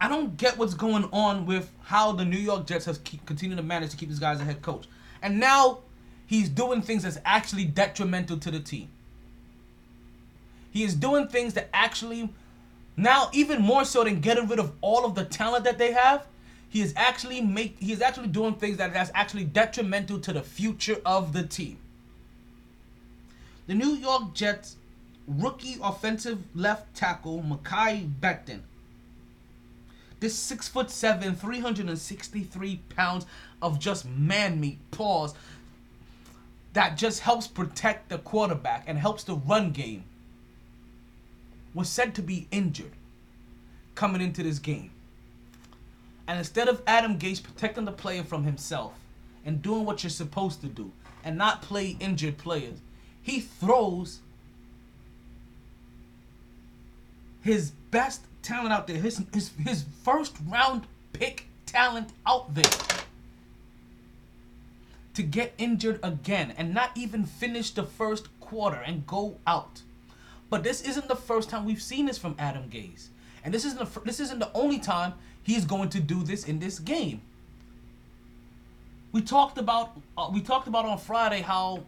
[0.02, 3.54] I don't get what's going on with how the New York Jets have keep, continued
[3.58, 4.88] to manage to keep this guy as a head coach,
[5.22, 5.78] and now
[6.26, 8.88] he's doing things that's actually detrimental to the team.
[10.72, 12.30] He is doing things that actually,
[12.96, 16.26] now even more so than getting rid of all of the talent that they have,
[16.68, 20.42] he is actually make he is actually doing things that that's actually detrimental to the
[20.42, 21.78] future of the team.
[23.68, 24.74] The New York Jets
[25.28, 28.62] rookie offensive left tackle Mekhi Becton.
[30.22, 33.26] This six foot seven, 363 pounds
[33.60, 35.34] of just man meat paws
[36.74, 40.04] that just helps protect the quarterback and helps the run game
[41.74, 42.92] was said to be injured
[43.96, 44.92] coming into this game.
[46.28, 48.92] And instead of Adam Gase protecting the player from himself
[49.44, 50.92] and doing what you're supposed to do
[51.24, 52.78] and not play injured players,
[53.20, 54.20] he throws
[57.40, 62.64] his best talent out there, his his his first round pick talent out there
[65.14, 69.82] to get injured again and not even finish the first quarter and go out.
[70.50, 73.08] But this isn't the first time we've seen this from Adam Gase.
[73.44, 76.58] And this isn't the, this isn't the only time he's going to do this in
[76.58, 77.20] this game.
[79.12, 81.84] We talked about uh, we talked about on Friday how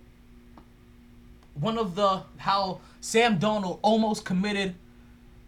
[1.55, 4.75] one of the how Sam Darnold almost committed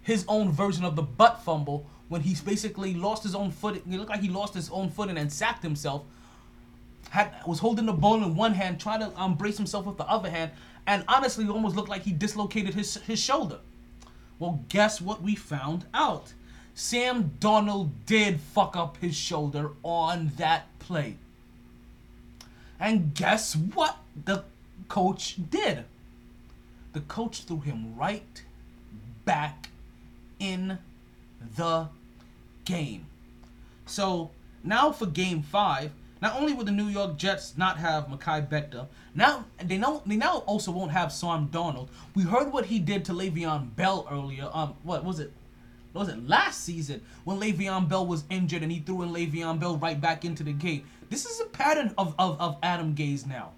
[0.06, 3.74] his own version of the butt fumble when he basically lost his own foot.
[3.74, 6.04] It looked like he lost his own footing and sacked himself.
[7.10, 10.08] Had was holding the ball in one hand, trying to um, brace himself with the
[10.08, 10.52] other hand,
[10.86, 13.58] and honestly, almost looked like he dislocated his his shoulder.
[14.38, 16.32] Well, guess what we found out?
[16.72, 21.16] Sam Darnold did fuck up his shoulder on that play.
[22.78, 24.44] And guess what the
[24.88, 25.84] coach did?
[26.92, 28.44] The coach threw him right
[29.24, 29.70] back
[30.38, 30.78] in
[31.56, 31.88] the
[32.64, 33.06] game.
[33.86, 34.30] So
[34.64, 38.86] now for game five, not only will the New York Jets not have Mekhi Becton,
[39.14, 41.88] now they know they now also won't have Sam Darnold.
[42.14, 44.48] We heard what he did to Le'Veon Bell earlier.
[44.52, 45.32] Um, what was it?
[45.92, 49.58] What was it last season when Le'Veon Bell was injured and he threw in Le'Veon
[49.58, 50.84] Bell right back into the game?
[51.10, 53.52] This is a pattern of of, of Adam Gase now.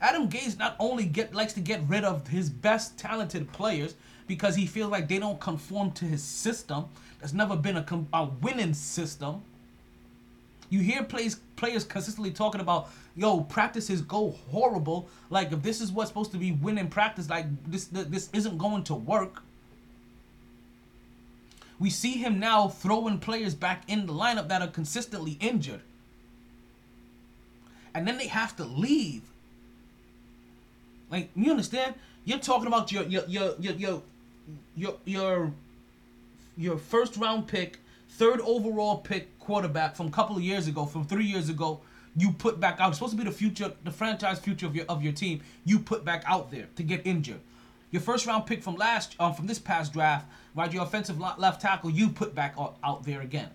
[0.00, 3.94] Adam Gase not only get likes to get rid of his best talented players
[4.32, 6.86] because he feels like they don't conform to his system.
[7.20, 9.42] That's never been a, com- a winning system.
[10.70, 15.10] You hear plays, players consistently talking about, yo, practices go horrible.
[15.28, 18.84] Like if this is what's supposed to be winning practice, like this this isn't going
[18.84, 19.42] to work.
[21.78, 25.82] We see him now throwing players back in the lineup that are consistently injured.
[27.94, 29.24] And then they have to leave.
[31.10, 31.96] Like, you understand?
[32.24, 34.02] You're talking about your your your your your
[34.76, 35.52] your your,
[36.56, 37.78] your first round pick,
[38.10, 41.80] third overall pick quarterback from a couple of years ago, from three years ago,
[42.16, 42.88] you put back out.
[42.88, 45.40] It's supposed to be the future, the franchise future of your of your team.
[45.64, 47.40] You put back out there to get injured.
[47.90, 50.72] Your first round pick from last um, from this past draft, right?
[50.72, 53.50] Your offensive left tackle, you put back out, out there again.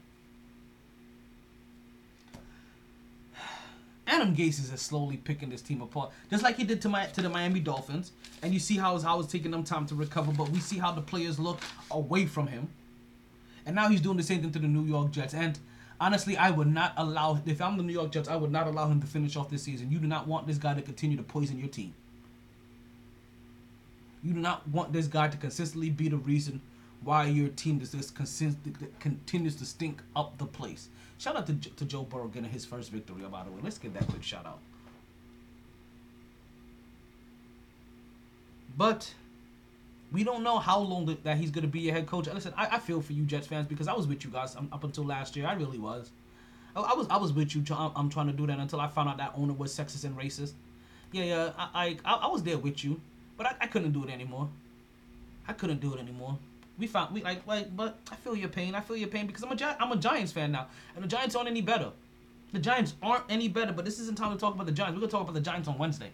[4.08, 7.22] Adam Gase is slowly picking this team apart, just like he did to my to
[7.22, 8.14] the Miami Dolphins.
[8.42, 10.92] And you see how how it's taking them time to recover, but we see how
[10.94, 11.60] the players look
[11.92, 12.70] away from him.
[13.66, 15.34] And now he's doing the same thing to the New York Jets.
[15.34, 15.60] And
[16.00, 18.88] honestly, I would not allow if I'm the New York Jets, I would not allow
[18.88, 19.92] him to finish off this season.
[19.92, 21.94] You do not want this guy to continue to poison your team.
[24.24, 26.62] You do not want this guy to consistently be the reason
[27.04, 30.90] why your team does this continues to stink up the place.
[31.18, 33.60] Shout out to, to Joe Burrow getting his first victory, by the way.
[33.64, 34.60] Let's give that quick shout out.
[38.78, 39.12] But
[40.12, 42.28] we don't know how long th- that he's going to be your head coach.
[42.28, 44.70] Listen, I, I feel for you Jets fans because I was with you guys um,
[44.72, 45.48] up until last year.
[45.48, 46.12] I really was.
[46.76, 47.64] I, I was I was with you.
[47.76, 50.16] I'm, I'm trying to do that until I found out that owner was sexist and
[50.16, 50.54] racist.
[51.12, 53.02] Yeah, yeah, I I, I was there with you,
[53.36, 54.48] but I, I couldn't do it anymore.
[55.48, 56.38] I couldn't do it anymore.
[56.78, 58.76] We found we like like, but I feel your pain.
[58.76, 61.08] I feel your pain because I'm a Gi- I'm a Giants fan now, and the
[61.08, 61.92] Giants aren't any better.
[62.54, 63.74] The Giants aren't any better.
[63.74, 64.94] But this isn't time to talk about the Giants.
[64.96, 66.12] We're gonna talk about the Giants on Wednesday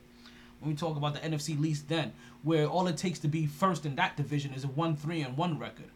[0.59, 3.85] when we talk about the NFC least then, where all it takes to be first
[3.85, 5.91] in that division is a one three and one record,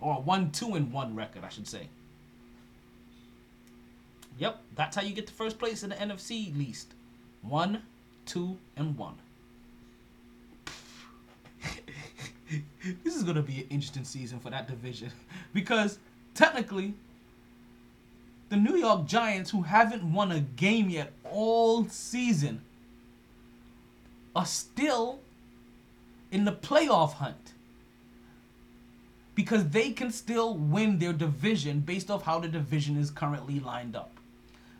[0.00, 1.88] or a one two and one record, I should say.
[4.38, 6.94] Yep, that's how you get to first place in the NFC least,
[7.42, 7.82] one,
[8.24, 9.16] two, and one.
[13.04, 15.10] this is gonna be an interesting season for that division
[15.54, 15.98] because
[16.34, 16.94] technically
[18.48, 22.62] the New York Giants, who haven't won a game yet all season,
[24.34, 25.20] are still
[26.32, 27.54] in the playoff hunt.
[29.34, 33.96] because they can still win their division based off how the division is currently lined
[33.96, 34.12] up.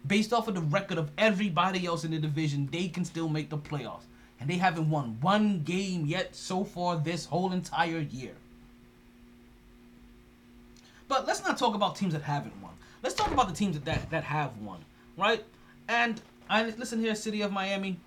[0.07, 3.49] Based off of the record of everybody else in the division, they can still make
[3.49, 4.05] the playoffs.
[4.41, 8.32] And they haven't won one game yet so far this whole entire year.
[11.09, 12.72] But let's not talk about teams that haven't won.
[13.03, 14.78] Let's talk about the teams that, that, that have won,
[15.16, 15.45] right?
[15.88, 17.99] And I listen here, City of Miami.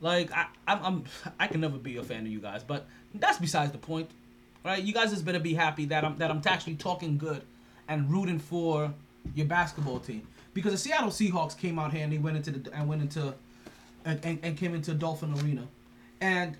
[0.00, 1.04] Like I, I'm, I'm,
[1.40, 4.10] I can never be a fan of you guys, but that's besides the point,
[4.64, 4.82] right?
[4.82, 7.42] You guys just better be happy that I'm that I'm actually talking good
[7.88, 8.92] and rooting for
[9.34, 12.72] your basketball team because the Seattle Seahawks came out here and they went into the
[12.74, 13.34] and went into
[14.06, 15.66] and, and, and came into Dolphin Arena,
[16.22, 16.56] and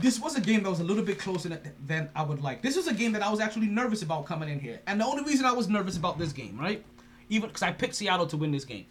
[0.00, 2.62] this was a game that was a little bit closer than, I would like.
[2.62, 5.04] This was a game that I was actually nervous about coming in here, and the
[5.04, 6.84] only reason I was nervous about this game, right,
[7.28, 8.86] even because I picked Seattle to win this game.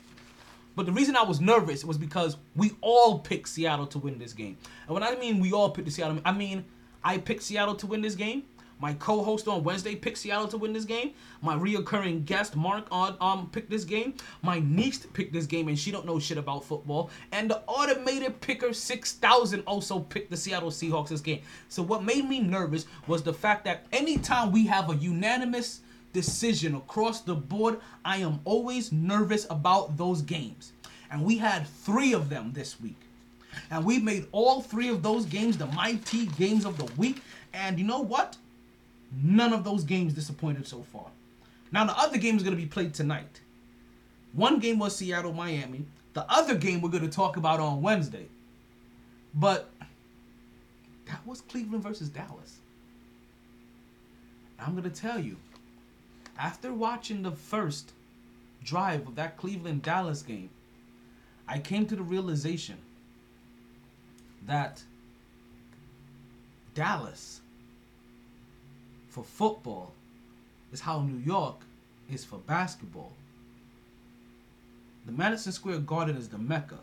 [0.76, 4.34] But the reason I was nervous was because we all picked Seattle to win this
[4.34, 4.58] game.
[4.88, 6.64] And when I mean we all picked Seattle, I mean
[7.04, 8.44] I picked Seattle to win this game.
[8.82, 11.14] My co-host on Wednesday picked Seattle to win this game.
[11.44, 14.16] My reoccurring guest Mark on um picked this game.
[14.42, 17.12] My niece picked this game, and she don't know shit about football.
[17.32, 21.42] And the automated picker six thousand also picked the Seattle Seahawks this game.
[21.70, 26.74] So what made me nervous was the fact that anytime we have a unanimous decision
[26.74, 30.74] across the board, I am always nervous about those games.
[31.12, 33.00] And we had three of them this week.
[33.70, 37.22] And we made all three of those games the mighty games of the week.
[37.54, 38.38] And you know what?
[39.12, 41.08] None of those games disappointed so far.
[41.72, 43.42] Now, the other game is going to be played tonight.
[44.34, 45.86] One game was Seattle Miami.
[46.14, 48.28] The other game we're going to talk about on Wednesday.
[49.34, 49.70] But
[51.06, 52.60] that was Cleveland versus Dallas.
[54.60, 55.38] I'm going to tell you,
[56.38, 57.94] after watching the first
[58.64, 60.50] drive of that Cleveland Dallas game,
[61.48, 62.78] I came to the realization
[64.46, 64.82] that
[66.74, 67.41] Dallas
[69.12, 69.92] for football
[70.72, 71.58] is how New York
[72.10, 73.12] is for basketball.
[75.06, 76.80] The Madison Square Garden is the mecca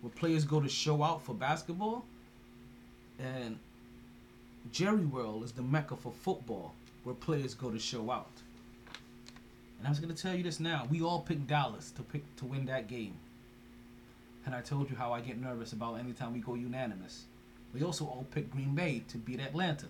[0.00, 2.04] where players go to show out for basketball,
[3.18, 3.58] and
[4.70, 8.30] Jerry World is the mecca for football where players go to show out.
[9.78, 10.86] And I was gonna tell you this now.
[10.88, 13.14] We all picked Dallas to pick to win that game.
[14.44, 17.24] And I told you how I get nervous about anytime we go unanimous.
[17.74, 19.86] We also all picked Green Bay to beat Atlanta.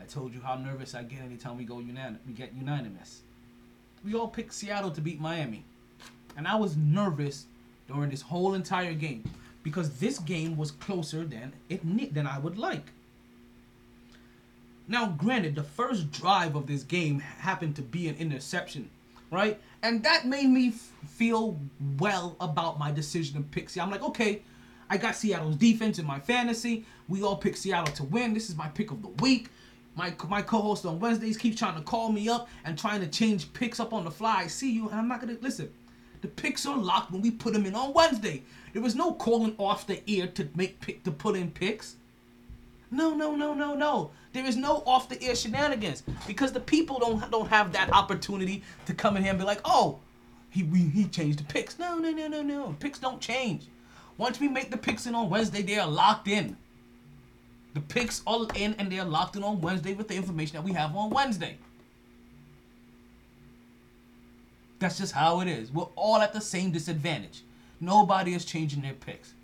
[0.00, 3.22] I told you how nervous I get anytime we go we get unanimous.
[4.04, 5.64] We all picked Seattle to beat Miami.
[6.36, 7.46] And I was nervous
[7.88, 9.24] during this whole entire game
[9.62, 12.92] because this game was closer than it than I would like.
[14.86, 18.88] Now, granted, the first drive of this game happened to be an interception,
[19.30, 19.60] right?
[19.82, 21.58] And that made me f- feel
[21.98, 23.92] well about my decision to pick Seattle.
[23.92, 24.42] I'm like, okay,
[24.88, 26.86] I got Seattle's defense in my fantasy.
[27.06, 28.32] We all pick Seattle to win.
[28.32, 29.50] This is my pick of the week.
[29.98, 33.52] My, my co-host on Wednesdays keeps trying to call me up and trying to change
[33.52, 34.42] picks up on the fly.
[34.42, 35.72] I see you, and I'm not gonna listen.
[36.20, 38.44] The picks are locked when we put them in on Wednesday.
[38.72, 41.96] There was no calling off the ear to make pick to put in picks.
[42.92, 44.12] No, no, no, no, no.
[44.32, 48.62] There is no off the air shenanigans because the people don't don't have that opportunity
[48.86, 49.98] to come in here and be like, oh,
[50.48, 51.76] he we, he changed the picks.
[51.76, 52.76] No, no, no, no, no.
[52.78, 53.66] Picks don't change.
[54.16, 56.56] Once we make the picks in on Wednesday, they are locked in.
[57.74, 60.64] The picks are in and they are locked in on Wednesday with the information that
[60.64, 61.58] we have on Wednesday.
[64.78, 65.72] That's just how it is.
[65.72, 67.42] We're all at the same disadvantage.
[67.80, 69.34] Nobody is changing their picks.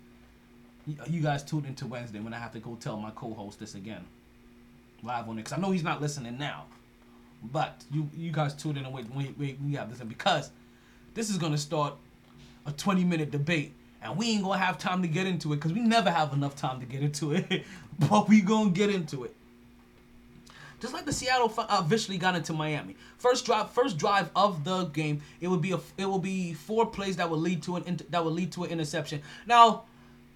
[1.07, 4.05] You- guys tune into Wednesday when I have to go tell my co-host this again,
[5.01, 5.45] live on it.
[5.45, 6.65] Cause I know he's not listening now,
[7.43, 10.51] but you you guys tune in and wait wait wait we have this because
[11.15, 11.95] this is gonna start
[12.67, 13.73] a 20 minute debate
[14.05, 16.55] and we ain't gonna have time to get into it because we never have enough
[16.55, 17.65] time to get into it,
[17.99, 19.35] but we gonna get into it.
[20.79, 22.95] Just like the Seattle uh, officially got into Miami.
[23.17, 26.85] First drive, first drive of the game, it would be a, it will be four
[26.85, 29.21] plays that will lead to an that will lead to an interception.
[29.47, 29.85] Now,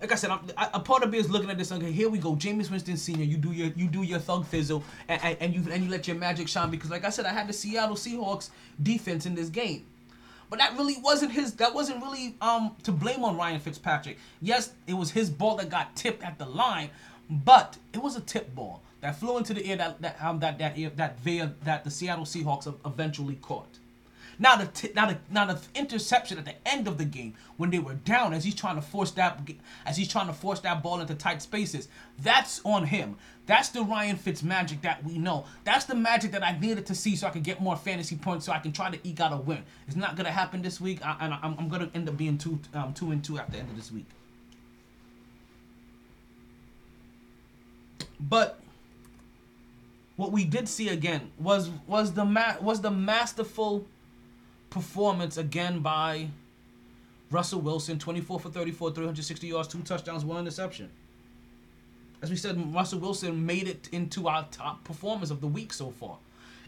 [0.01, 1.71] like I said, I'm, I, a part of me is looking at this.
[1.71, 3.25] Okay, here we go, Jameis Winston Senior.
[3.25, 6.07] You do your you do your thug fizzle, and, and, and you and you let
[6.07, 8.49] your magic shine because, like I said, I had the Seattle Seahawks
[8.81, 9.85] defense in this game.
[10.49, 11.53] But that really wasn't his.
[11.55, 14.17] That wasn't really um to blame on Ryan Fitzpatrick.
[14.41, 16.89] Yes, it was his ball that got tipped at the line,
[17.29, 20.57] but it was a tip ball that flew into the air that that um that
[20.59, 21.23] that that
[21.63, 23.77] that the Seattle Seahawks eventually caught.
[24.41, 27.69] Now the t- now the now the interception at the end of the game when
[27.69, 29.41] they were down as he's trying to force that
[29.85, 31.89] as he's trying to force that ball into tight spaces.
[32.17, 33.17] That's on him.
[33.45, 35.45] That's the Ryan Fitz magic that we know.
[35.65, 38.45] That's the magic that I needed to see so I could get more fantasy points
[38.45, 39.63] so I can try to eke out a win.
[39.87, 42.59] It's not gonna happen this week, I, and I'm, I'm gonna end up being two
[42.73, 44.05] um, two and two at the end of this week.
[48.21, 48.61] But
[50.15, 53.85] what we did see again was was the ma- was the masterful
[54.69, 56.29] performance again by
[57.31, 60.89] Russell Wilson, 24 for 34, 360 yards, two touchdowns, one interception.
[62.21, 65.91] As we said, Russell Wilson made it into our top performers of the week so
[65.91, 66.17] far.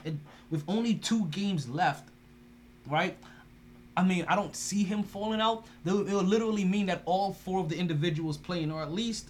[0.06, 2.08] And with only two games left,
[2.88, 3.18] right?
[3.98, 5.66] I mean, I don't see him falling out.
[5.86, 9.30] It'll, it'll literally mean that all four of the individuals playing, or at least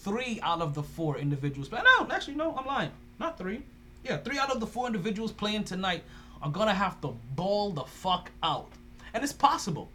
[0.00, 1.68] three out of the four individuals.
[1.68, 2.90] But no, actually, no, I'm lying.
[3.20, 3.62] Not three.
[4.04, 6.02] Yeah, three out of the four individuals playing tonight
[6.42, 8.70] are gonna have to ball the fuck out,
[9.14, 9.88] and it's possible,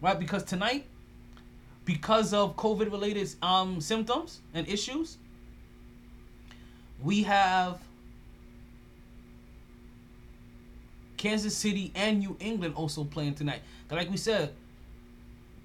[0.00, 0.18] right?
[0.18, 0.86] Because tonight,
[1.84, 5.18] because of COVID-related um, symptoms and issues,
[7.02, 7.80] we have
[11.16, 13.60] Kansas City and New England also playing tonight.
[13.90, 14.54] Like we said,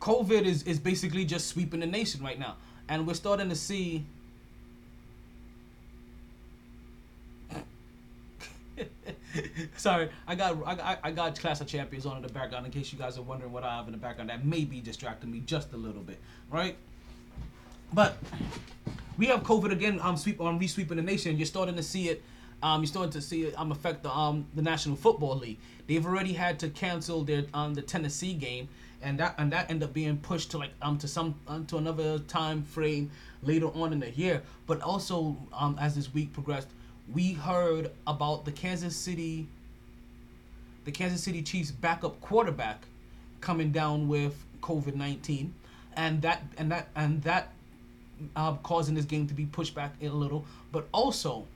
[0.01, 2.57] COVID is, is basically just sweeping the nation right now.
[2.89, 4.05] And we're starting to see
[9.77, 12.91] Sorry, I got I I got Clash of Champions on in the background in case
[12.91, 14.29] you guys are wondering what I have in the background.
[14.29, 16.19] That may be distracting me just a little bit,
[16.49, 16.75] right?
[17.93, 18.17] But
[19.17, 19.99] we have COVID again.
[20.01, 21.37] I'm sweep I'm resweeping the nation.
[21.37, 22.23] You're starting to see it.
[22.63, 25.59] Um, you're starting to see it um affect the um the National Football League.
[25.87, 28.69] They've already had to cancel their um the Tennessee game,
[29.01, 31.77] and that and that ended up being pushed to like um to some um, to
[31.77, 33.11] another time frame
[33.41, 34.41] later on in the year.
[34.67, 36.69] But also um as this week progressed,
[37.13, 39.47] we heard about the Kansas City
[40.85, 42.85] the Kansas City Chiefs backup quarterback
[43.41, 45.53] coming down with COVID nineteen,
[45.95, 47.53] and that and that and that
[48.35, 50.45] uh, causing this game to be pushed back a little.
[50.71, 51.47] But also,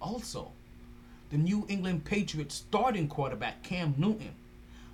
[0.00, 0.50] also,
[1.30, 4.34] the New England Patriots starting quarterback Cam Newton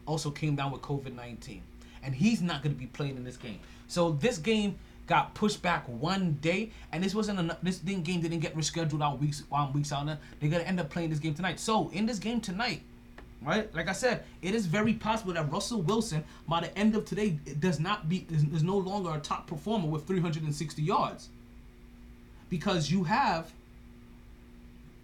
[0.06, 1.62] also came down with COVID nineteen,
[2.02, 3.60] and he's not going to be playing in this game.
[3.86, 4.78] So this game
[5.08, 7.58] got pushed back one day, and this wasn't enough.
[7.62, 10.06] This game didn't get rescheduled out weeks um, weeks out.
[10.06, 11.58] They're gonna end up playing this game tonight.
[11.58, 12.82] So in this game tonight,
[13.42, 13.74] right?
[13.74, 17.30] Like I said, it is very possible that Russell Wilson, by the end of today,
[17.58, 21.30] does not be is, is no longer a top performer with 360 yards,
[22.50, 23.50] because you have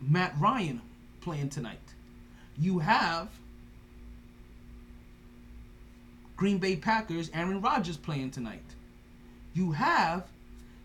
[0.01, 0.81] Matt Ryan
[1.21, 1.79] playing tonight.
[2.59, 3.29] You have
[6.37, 8.63] Green Bay Packers Aaron Rodgers playing tonight.
[9.55, 10.25] You have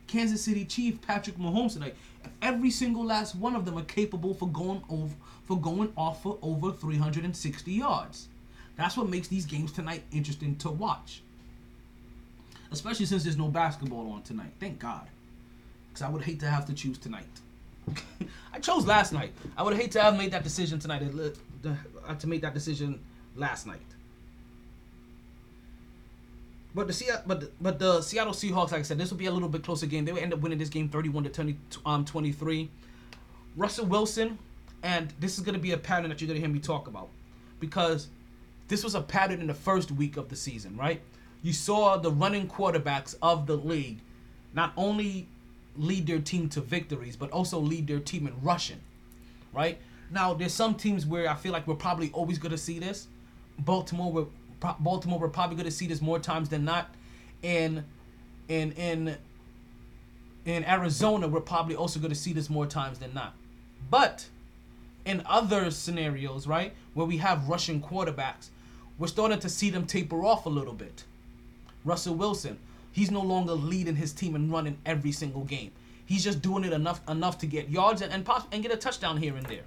[0.08, 1.96] Kansas City Chief Patrick Mahomes tonight.
[2.42, 5.14] Every single last one of them are capable for going over
[5.46, 8.28] for going off for over 360 yards.
[8.78, 11.22] That's what makes these games tonight interesting to watch.
[12.72, 14.52] Especially since there's no basketball on tonight.
[14.60, 15.08] Thank God.
[15.90, 17.26] Because I would hate to have to choose tonight.
[18.54, 19.34] I chose last night.
[19.58, 21.02] I would hate to have made that decision tonight.
[21.02, 23.00] uh, To make that decision
[23.36, 23.82] last night.
[26.76, 29.26] But the Seattle, but the, but the Seattle Seahawks, like I said, this will be
[29.26, 30.06] a little bit closer game.
[30.06, 32.70] They will end up winning this game 31 to 20, um, 23.
[33.56, 34.38] Russell Wilson,
[34.84, 37.10] and this is going to be a pattern that you're to hear me talk about,
[37.60, 38.08] because
[38.68, 41.02] this was a pattern in the first week of the season, right?
[41.42, 44.00] You saw the running quarterbacks of the league
[44.54, 45.28] not only
[45.78, 48.80] lead their team to victories, but also lead their team in rushing,
[49.54, 49.80] right?
[50.12, 53.08] Now, there's some teams where I feel like we're probably always going to see this.
[53.60, 54.28] Baltimore,
[54.60, 56.89] Baltimore, we're probably going to see this more times than not.
[57.41, 57.86] In,
[58.47, 59.18] in, in,
[60.45, 63.34] in Arizona, we're probably also going to see this more times than not.
[63.89, 64.28] But
[65.05, 68.49] in other scenarios, right, where we have rushing quarterbacks,
[68.97, 71.05] we're starting to see them taper off a little bit.
[71.86, 72.60] Russell Wilson,
[72.91, 75.72] he's no longer leading his team and running every single game.
[76.05, 78.76] He's just doing it enough enough to get yards and and, poss- and get a
[78.76, 79.64] touchdown here and there.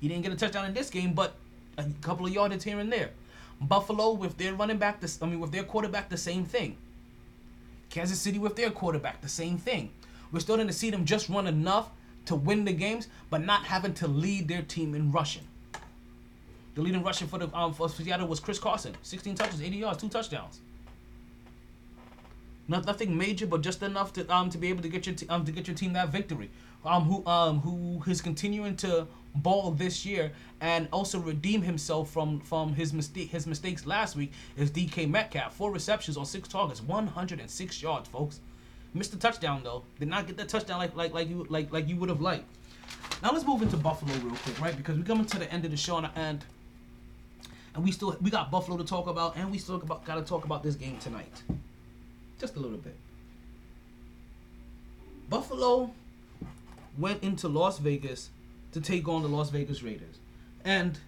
[0.00, 1.34] He didn't get a touchdown in this game, but
[1.76, 3.10] a couple of yardage here and there.
[3.60, 6.76] Buffalo with their running back, I mean with their quarterback, the same thing.
[7.90, 9.90] Kansas City with their quarterback, the same thing.
[10.32, 11.90] We're starting to see them just run enough
[12.26, 15.42] to win the games, but not having to lead their team in rushing.
[16.74, 20.00] The leading rusher for the um, for Seattle was Chris Carson, 16 touches, 80 yards,
[20.00, 20.60] two touchdowns.
[22.68, 25.26] Not, nothing major, but just enough to um to be able to get your t-
[25.28, 26.50] um to get your team that victory.
[26.84, 32.40] Um who um who is continuing to ball this year and also redeem himself from
[32.40, 35.54] from his mistake his mistakes last week is DK Metcalf.
[35.54, 38.40] Four receptions on six targets, 106 yards, folks.
[38.92, 39.84] Missed the touchdown though.
[39.98, 42.44] Did not get the touchdown like like like you like like you would have liked.
[43.22, 44.76] Now let's move into Buffalo real quick, right?
[44.76, 46.44] Because we're coming to the end of the show and and,
[47.74, 50.22] and we still we got Buffalo to talk about and we still about, got to
[50.22, 51.42] talk about this game tonight.
[52.38, 52.96] Just a little bit.
[55.28, 55.92] Buffalo
[56.98, 58.30] went into Las Vegas
[58.72, 60.18] to take on the Las Vegas Raiders.
[60.64, 60.98] And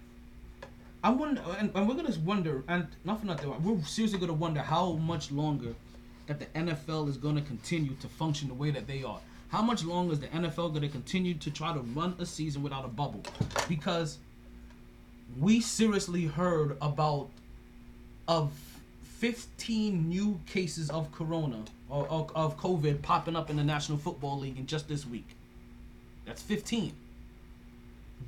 [1.05, 4.61] I wonder, and, and we're gonna wonder, and not for nothing, we're seriously gonna wonder
[4.61, 5.75] how much longer
[6.27, 9.21] that the NFL is gonna continue to function the way that they are.
[9.49, 12.85] How much longer is the NFL to continue to try to run a season without
[12.85, 13.23] a bubble?
[13.69, 14.19] Because
[15.39, 17.29] we seriously heard about
[18.29, 18.51] of
[19.19, 24.39] 15 new cases of corona or, or of COVID popping up in the National Football
[24.39, 25.29] League in just this week.
[26.25, 26.93] That's 15.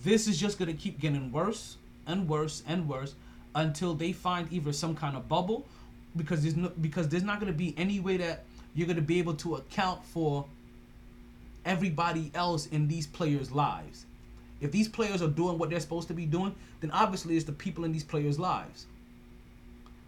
[0.02, 1.76] This is just going to keep getting worse
[2.06, 3.14] and worse and worse
[3.54, 5.66] until they find either some kind of bubble
[6.16, 9.02] because there's no because there's not going to be any way that you're going to
[9.02, 10.44] be able to account for
[11.64, 14.06] everybody else in these players' lives.
[14.60, 17.52] If these players are doing what they're supposed to be doing, then obviously it's the
[17.52, 18.86] people in these players' lives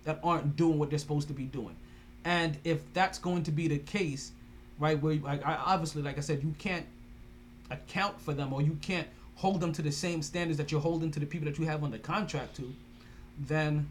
[0.05, 1.76] that aren't doing what they're supposed to be doing.
[2.24, 4.32] And if that's going to be the case,
[4.78, 6.87] right, where like I, obviously, like I said, you can't
[7.70, 9.07] account for them or you can't
[9.37, 11.84] hold them to the same standards that you're holding to the people that you have
[11.84, 12.72] under contract to,
[13.39, 13.89] then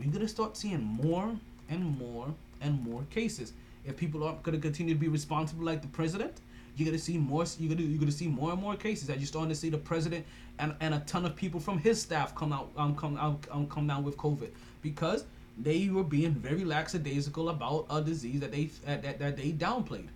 [0.00, 1.36] you're gonna start seeing more
[1.68, 3.52] and more and more cases.
[3.84, 6.40] If people aren't gonna continue to be responsible like the president,
[6.76, 7.44] you're gonna see more.
[7.58, 9.10] You're gonna you're gonna see more and more cases.
[9.10, 10.24] As you're starting to see the president
[10.58, 13.66] and, and a ton of people from his staff come out um come out um,
[13.66, 15.24] come down with COVID because
[15.58, 20.08] they were being very lackadaisical about a disease that they uh, that, that they downplayed.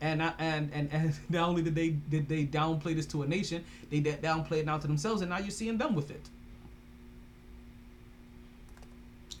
[0.00, 3.26] And, I, and and and not only did they did they downplay this to a
[3.26, 6.28] nation, they did downplay it now to themselves, and now you're seeing them with it.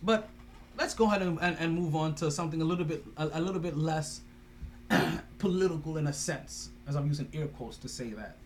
[0.02, 0.28] But
[0.76, 3.40] let's go ahead and, and, and move on to something a little bit a, a
[3.40, 4.22] little bit less
[5.38, 8.36] political in a sense, as I'm using air quotes to say that,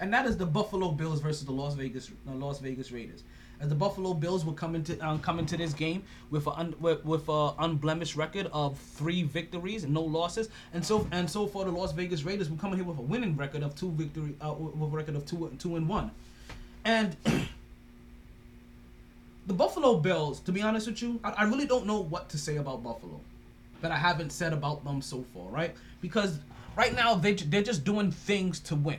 [0.00, 3.22] and that is the Buffalo Bills versus the Las Vegas the Las Vegas Raiders.
[3.62, 7.04] The Buffalo Bills will come into um, come into this game with a un, with,
[7.04, 11.64] with a unblemished record of three victories and no losses, and so and so far
[11.64, 14.34] the Las Vegas Raiders will come in here with a winning record of two victory
[14.40, 16.10] uh, with a record of two two and one,
[16.84, 17.16] and.
[19.46, 22.38] the Buffalo Bills, to be honest with you, I, I really don't know what to
[22.38, 23.20] say about Buffalo
[23.80, 25.74] that I haven't said about them so far, right?
[26.00, 26.38] Because
[26.76, 28.98] right now they they're just doing things to win.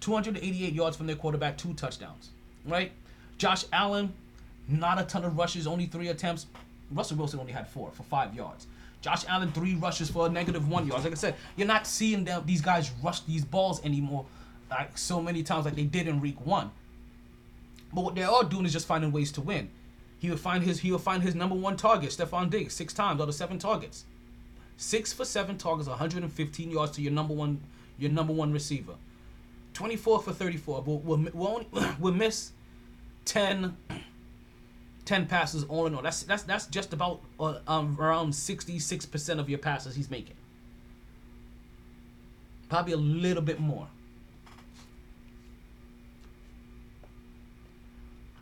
[0.00, 2.30] 288 yards from their quarterback, two touchdowns,
[2.64, 2.92] right?
[3.40, 4.12] Josh Allen,
[4.68, 6.44] not a ton of rushes, only three attempts.
[6.90, 8.66] Russell Wilson only had four for five yards.
[9.00, 11.04] Josh Allen three rushes for a negative one yards.
[11.04, 14.26] Like I said, you're not seeing them these guys rush these balls anymore,
[14.68, 16.70] like so many times like they did in Week One.
[17.94, 19.70] But what they're all doing is just finding ways to win.
[20.18, 23.22] He would find his he would find his number one target, Stefon Diggs, six times
[23.22, 24.04] out of seven targets.
[24.76, 27.62] Six for seven targets, 115 yards to your number one
[27.98, 28.96] your number one receiver.
[29.72, 30.82] 24 for 34.
[30.82, 31.66] But we'll, we'll, only,
[31.98, 32.52] we'll miss
[33.30, 33.76] 10,
[35.04, 36.02] 10 passes all in all.
[36.02, 40.34] That's that's that's just about uh, um, around 66% of your passes he's making.
[42.68, 43.86] Probably a little bit more.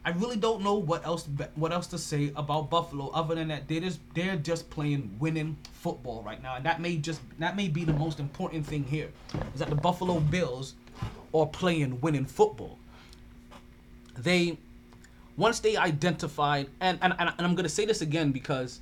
[0.07, 3.69] I really don't know what else what else to say about Buffalo other than that
[3.69, 7.69] they're just they're just playing winning football right now, and that may just that may
[7.69, 9.11] be the most important thing here
[9.53, 10.73] is that the Buffalo Bills
[11.35, 12.79] are playing winning football.
[14.17, 14.57] They
[15.39, 18.81] once they identified and and, and I'm gonna say this again because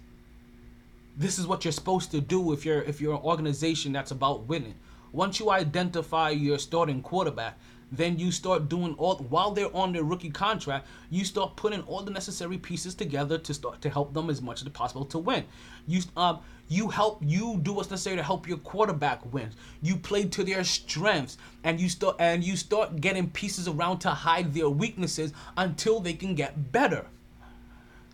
[1.16, 4.48] this is what you're supposed to do if you're if you're an organization that's about
[4.48, 4.74] winning.
[5.12, 7.58] Once you identify your starting quarterback,
[7.92, 12.02] then you start doing all while they're on their rookie contract you start putting all
[12.02, 15.44] the necessary pieces together to start to help them as much as possible to win
[15.86, 19.50] you um you help you do what's necessary to help your quarterback win
[19.82, 24.10] you play to their strengths and you start and you start getting pieces around to
[24.10, 27.06] hide their weaknesses until they can get better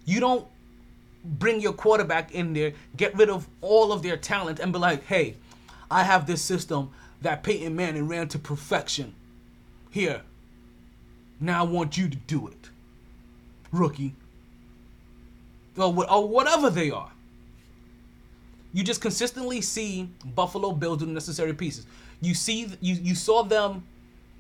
[0.05, 0.47] you don't
[1.25, 5.05] bring your quarterback in there get rid of all of their talent and be like
[5.05, 5.37] hey
[5.91, 6.91] i have this system
[7.23, 9.15] that peyton manning ran to perfection
[9.93, 10.23] here.
[11.39, 12.71] Now I want you to do it.
[13.71, 14.15] Rookie.
[15.77, 17.13] Or, whatever they are.
[18.73, 21.87] You just consistently see Buffalo Bills do the necessary pieces.
[22.21, 23.85] You see you you saw them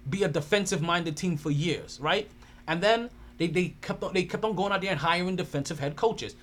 [0.08, 2.28] be a defensive minded team for years, right?
[2.66, 5.78] And then they, they kept on they kept on going out there and hiring defensive
[5.78, 6.34] head coaches.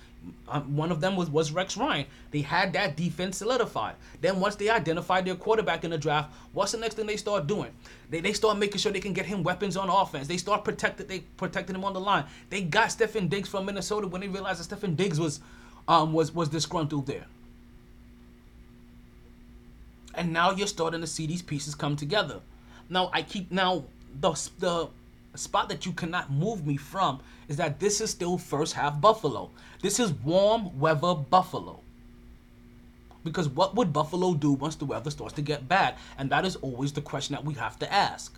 [0.48, 2.04] Um, one of them was, was Rex Ryan.
[2.30, 3.94] They had that defense solidified.
[4.20, 7.46] Then once they identified their quarterback in the draft, what's the next thing they start
[7.46, 7.70] doing?
[8.10, 10.28] They, they start making sure they can get him weapons on offense.
[10.28, 12.24] They start protected they protecting him on the line.
[12.50, 15.40] They got Stefon Diggs from Minnesota when they realized that Stefon Diggs was
[15.88, 17.24] um was was disgruntled there.
[20.14, 22.40] And now you're starting to see these pieces come together.
[22.88, 23.84] Now I keep now
[24.20, 24.88] the the
[25.36, 29.50] spot that you cannot move me from is that this is still first half Buffalo.
[29.80, 31.80] This is warm weather Buffalo.
[33.22, 35.96] Because what would Buffalo do once the weather starts to get bad?
[36.18, 38.36] And that is always the question that we have to ask.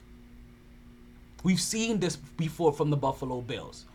[1.45, 3.87] We've seen this before from the Buffalo Bills.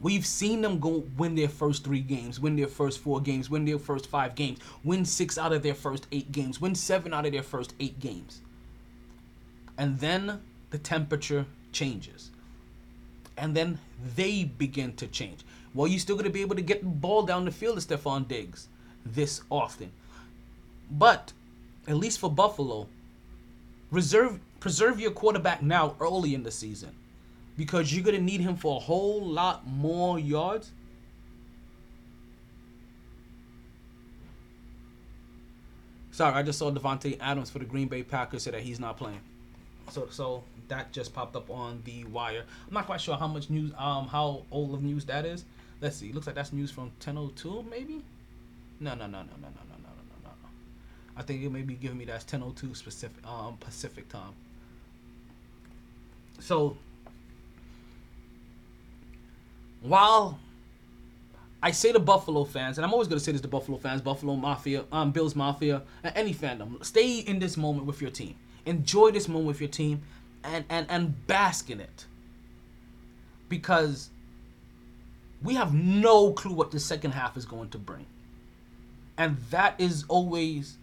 [0.00, 3.64] We've seen them go win their first three games, win their first four games, win
[3.64, 7.24] their first five games, win six out of their first eight games, win seven out
[7.24, 8.42] of their first eight games.
[9.78, 10.40] And then
[10.70, 12.30] the temperature changes.
[13.38, 13.78] And then
[14.14, 15.40] they begin to change.
[15.74, 17.86] Well, you're still going to be able to get the ball down the field to
[17.86, 18.68] Stefon Diggs
[19.04, 19.92] this often.
[20.90, 21.32] But
[21.86, 22.88] at least for Buffalo,
[23.90, 26.94] reserve preserve your quarterback now early in the season
[27.56, 30.70] because you're going to need him for a whole lot more yards.
[36.10, 38.96] Sorry, I just saw Davante Adams for the Green Bay Packers say that he's not
[38.96, 39.20] playing.
[39.90, 42.44] So so that just popped up on the wire.
[42.66, 45.44] I'm not quite sure how much news um how old of news that is.
[45.80, 46.12] Let's see.
[46.12, 48.02] Looks like that's news from 1002 maybe?
[48.80, 50.48] No, no, no, no, no, no, no, no, no, no, no.
[51.16, 54.32] I think it may be giving me that's 1002 specific um Pacific time.
[56.38, 56.76] So
[59.80, 60.38] while
[61.62, 64.36] I say to Buffalo fans, and I'm always gonna say this to Buffalo fans, Buffalo
[64.36, 65.82] Mafia, um, Bills Mafia,
[66.14, 68.36] any fandom, stay in this moment with your team.
[68.66, 70.02] Enjoy this moment with your team,
[70.44, 72.06] and and and bask in it.
[73.48, 74.10] Because
[75.42, 78.06] we have no clue what the second half is going to bring,
[79.16, 80.78] and that is always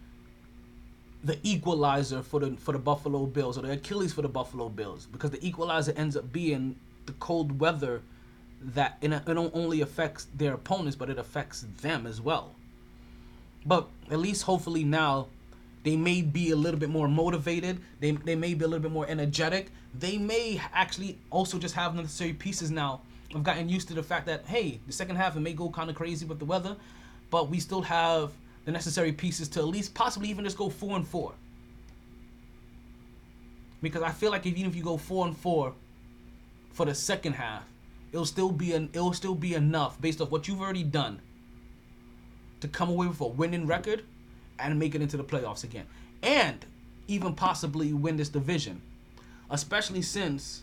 [1.24, 5.06] the equalizer for the for the Buffalo Bills or the Achilles for the Buffalo Bills
[5.06, 6.76] because the equalizer ends up being
[7.06, 8.02] the cold weather
[8.64, 12.54] that it, it don't only affects their opponents but it affects them as well.
[13.66, 15.28] But at least hopefully now
[15.82, 17.80] they may be a little bit more motivated.
[18.00, 19.70] They they may be a little bit more energetic.
[19.98, 23.02] They may actually also just have necessary pieces now.
[23.34, 25.90] I've gotten used to the fact that hey, the second half it may go kind
[25.90, 26.76] of crazy with the weather,
[27.30, 28.32] but we still have
[28.64, 31.34] the necessary pieces to at least possibly even just go four and four.
[33.82, 35.74] Because I feel like if, even if you go four and four
[36.72, 37.64] for the second half,
[38.14, 41.20] it'll still be an it'll still be enough based off what you've already done
[42.60, 44.04] to come away with a winning record
[44.58, 45.84] and make it into the playoffs again.
[46.22, 46.64] And
[47.08, 48.80] even possibly win this division.
[49.50, 50.62] Especially since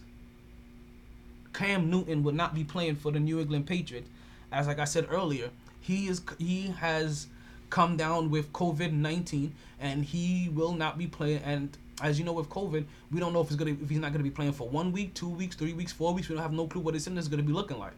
[1.53, 4.09] Cam Newton would not be playing for the New England Patriots.
[4.51, 5.49] As like I said earlier,
[5.81, 7.27] he is he has
[7.69, 11.41] come down with COVID nineteen and he will not be playing.
[11.43, 14.11] And as you know, with COVID, we don't know if he's gonna if he's not
[14.11, 16.29] gonna be playing for one week, two weeks, three weeks, four weeks.
[16.29, 17.93] We don't have no clue what his symptoms is gonna be looking like.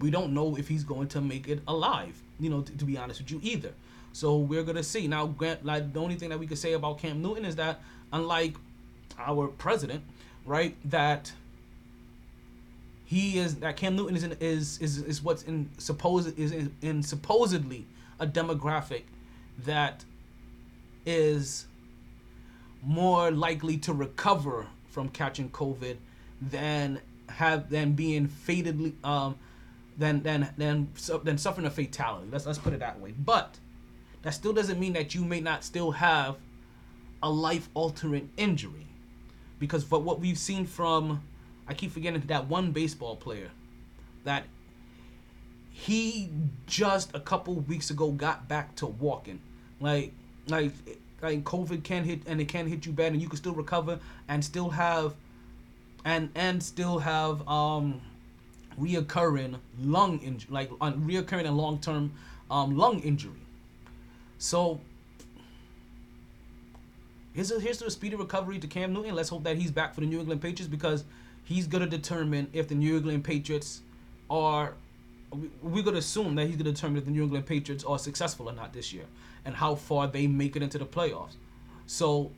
[0.00, 2.20] We don't know if he's going to make it alive.
[2.40, 3.72] You know, to, to be honest with you, either.
[4.12, 5.06] So we're gonna see.
[5.06, 7.80] Now, Grant, like the only thing that we could say about Cam Newton is that,
[8.12, 8.54] unlike
[9.18, 10.02] our president,
[10.44, 11.32] right, that
[13.04, 16.74] he is that Cam Newton is in, is is is what's in supposed is in,
[16.82, 17.86] in supposedly
[18.18, 19.02] a demographic
[19.58, 20.04] that
[21.06, 21.66] is
[22.84, 25.96] more likely to recover from catching COVID
[26.40, 29.36] than have than being fatedly um
[29.96, 30.88] than than than
[31.22, 32.28] than suffering a fatality.
[32.30, 33.12] Let's let's put it that way.
[33.12, 33.58] But
[34.22, 36.36] that still doesn't mean that you may not still have
[37.22, 38.86] a life altering injury.
[39.58, 41.22] Because for what we've seen from
[41.66, 43.50] I keep forgetting that one baseball player
[44.24, 44.44] that
[45.70, 46.30] he
[46.66, 49.40] just a couple weeks ago got back to walking.
[49.80, 50.12] Like
[50.48, 50.72] like
[51.24, 53.98] like COVID can hit and it can hit you bad and you can still recover
[54.28, 55.14] and still have
[56.04, 58.00] and and still have um
[58.80, 62.12] reoccurring lung injury like uh, reoccurring and long term
[62.50, 63.32] um lung injury.
[64.38, 64.80] So
[67.32, 69.14] here's a, here's a speedy recovery to Cam Newton.
[69.14, 71.04] Let's hope that he's back for the New England Patriots because
[71.44, 73.80] he's gonna determine if the New England Patriots
[74.28, 74.74] are.
[75.62, 78.52] We're gonna assume that he's gonna determine if the New England Patriots are successful or
[78.52, 79.06] not this year,
[79.44, 81.36] and how far they make it into the playoffs.
[81.86, 82.32] So,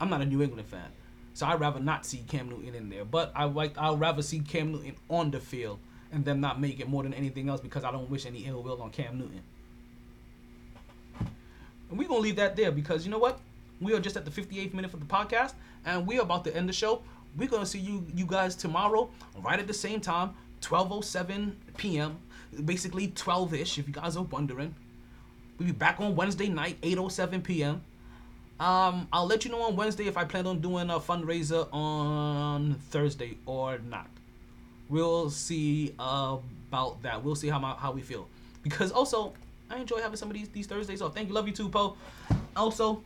[0.00, 0.90] I'm not a New England fan,
[1.34, 3.04] so I'd rather not see Cam Newton in there.
[3.04, 5.78] But I like I'd rather see Cam Newton on the field
[6.12, 8.62] and them not make it more than anything else because I don't wish any ill
[8.62, 9.42] will on Cam Newton.
[11.90, 13.40] And we're gonna leave that there because you know what?
[13.80, 15.54] We are just at the 58th minute of the podcast,
[15.84, 17.02] and we are about to end the show.
[17.36, 19.10] We're gonna see you you guys tomorrow,
[19.42, 22.18] right at the same time, 12:07 p.m.
[22.64, 24.74] Basically 12ish, if you guys are wondering.
[25.58, 27.82] We'll be back on Wednesday night, 8:07 p.m.
[28.60, 32.74] Um, I'll let you know on Wednesday if I plan on doing a fundraiser on
[32.90, 34.08] Thursday or not.
[34.88, 37.22] We'll see about that.
[37.22, 38.28] We'll see how my, how we feel.
[38.62, 39.32] Because also,
[39.70, 41.14] I enjoy having some of these these Thursdays off.
[41.14, 41.96] Thank you, love you too, Poe.
[42.56, 43.02] Also,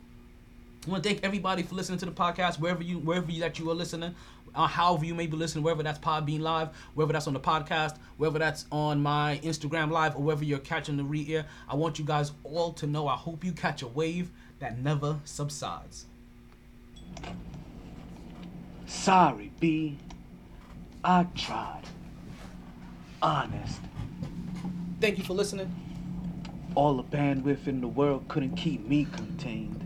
[0.86, 3.58] I want to thank everybody for listening to the podcast, wherever you wherever you, that
[3.58, 4.14] you are listening,
[4.54, 7.96] uh, however you may be listening, wherever that's Podbean Live, wherever that's on the podcast,
[8.16, 11.46] wherever that's on my Instagram Live, or wherever you're catching the re-air.
[11.68, 13.08] I want you guys all to know.
[13.08, 16.06] I hope you catch a wave that never subsides.
[18.86, 19.98] Sorry, B.
[21.04, 21.82] I tried.
[23.22, 23.80] honest.
[25.00, 25.74] Thank you for listening.
[26.74, 29.81] All the bandwidth in the world couldn't keep me contained.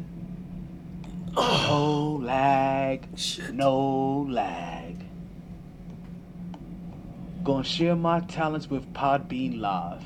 [1.37, 1.66] Oh.
[1.68, 3.09] No lag,
[3.53, 5.05] no lag.
[7.43, 10.05] Gonna share my talents with Podbean Live.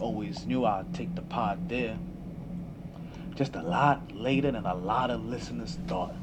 [0.00, 1.98] Always knew I'd take the pod there.
[3.34, 6.14] Just a lot later than a lot of listeners thought.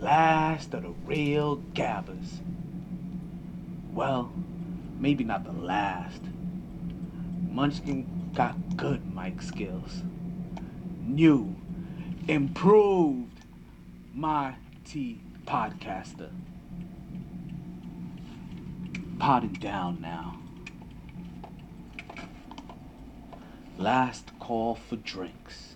[0.00, 2.40] Last of the real gabbers.
[3.92, 4.32] Well,
[4.98, 6.22] maybe not the last.
[7.50, 10.02] Munchkin got good mic skills.
[11.02, 11.56] New,
[12.28, 13.40] improved,
[14.14, 14.54] my
[14.84, 16.30] T podcaster.
[19.18, 20.38] Potting down now.
[23.78, 25.74] Last call for drinks.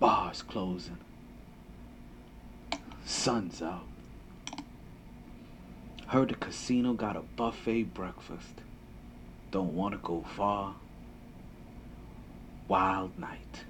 [0.00, 0.98] Bars closing.
[3.04, 3.86] Sun's out.
[6.08, 8.62] Heard the casino got a buffet breakfast.
[9.50, 10.74] Don't want to go far.
[12.68, 13.64] Wild night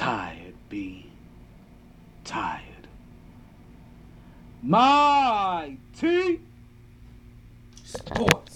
[0.00, 1.04] tired, B.
[2.24, 2.88] Tired.
[4.62, 6.40] My T.
[7.84, 8.49] Sports.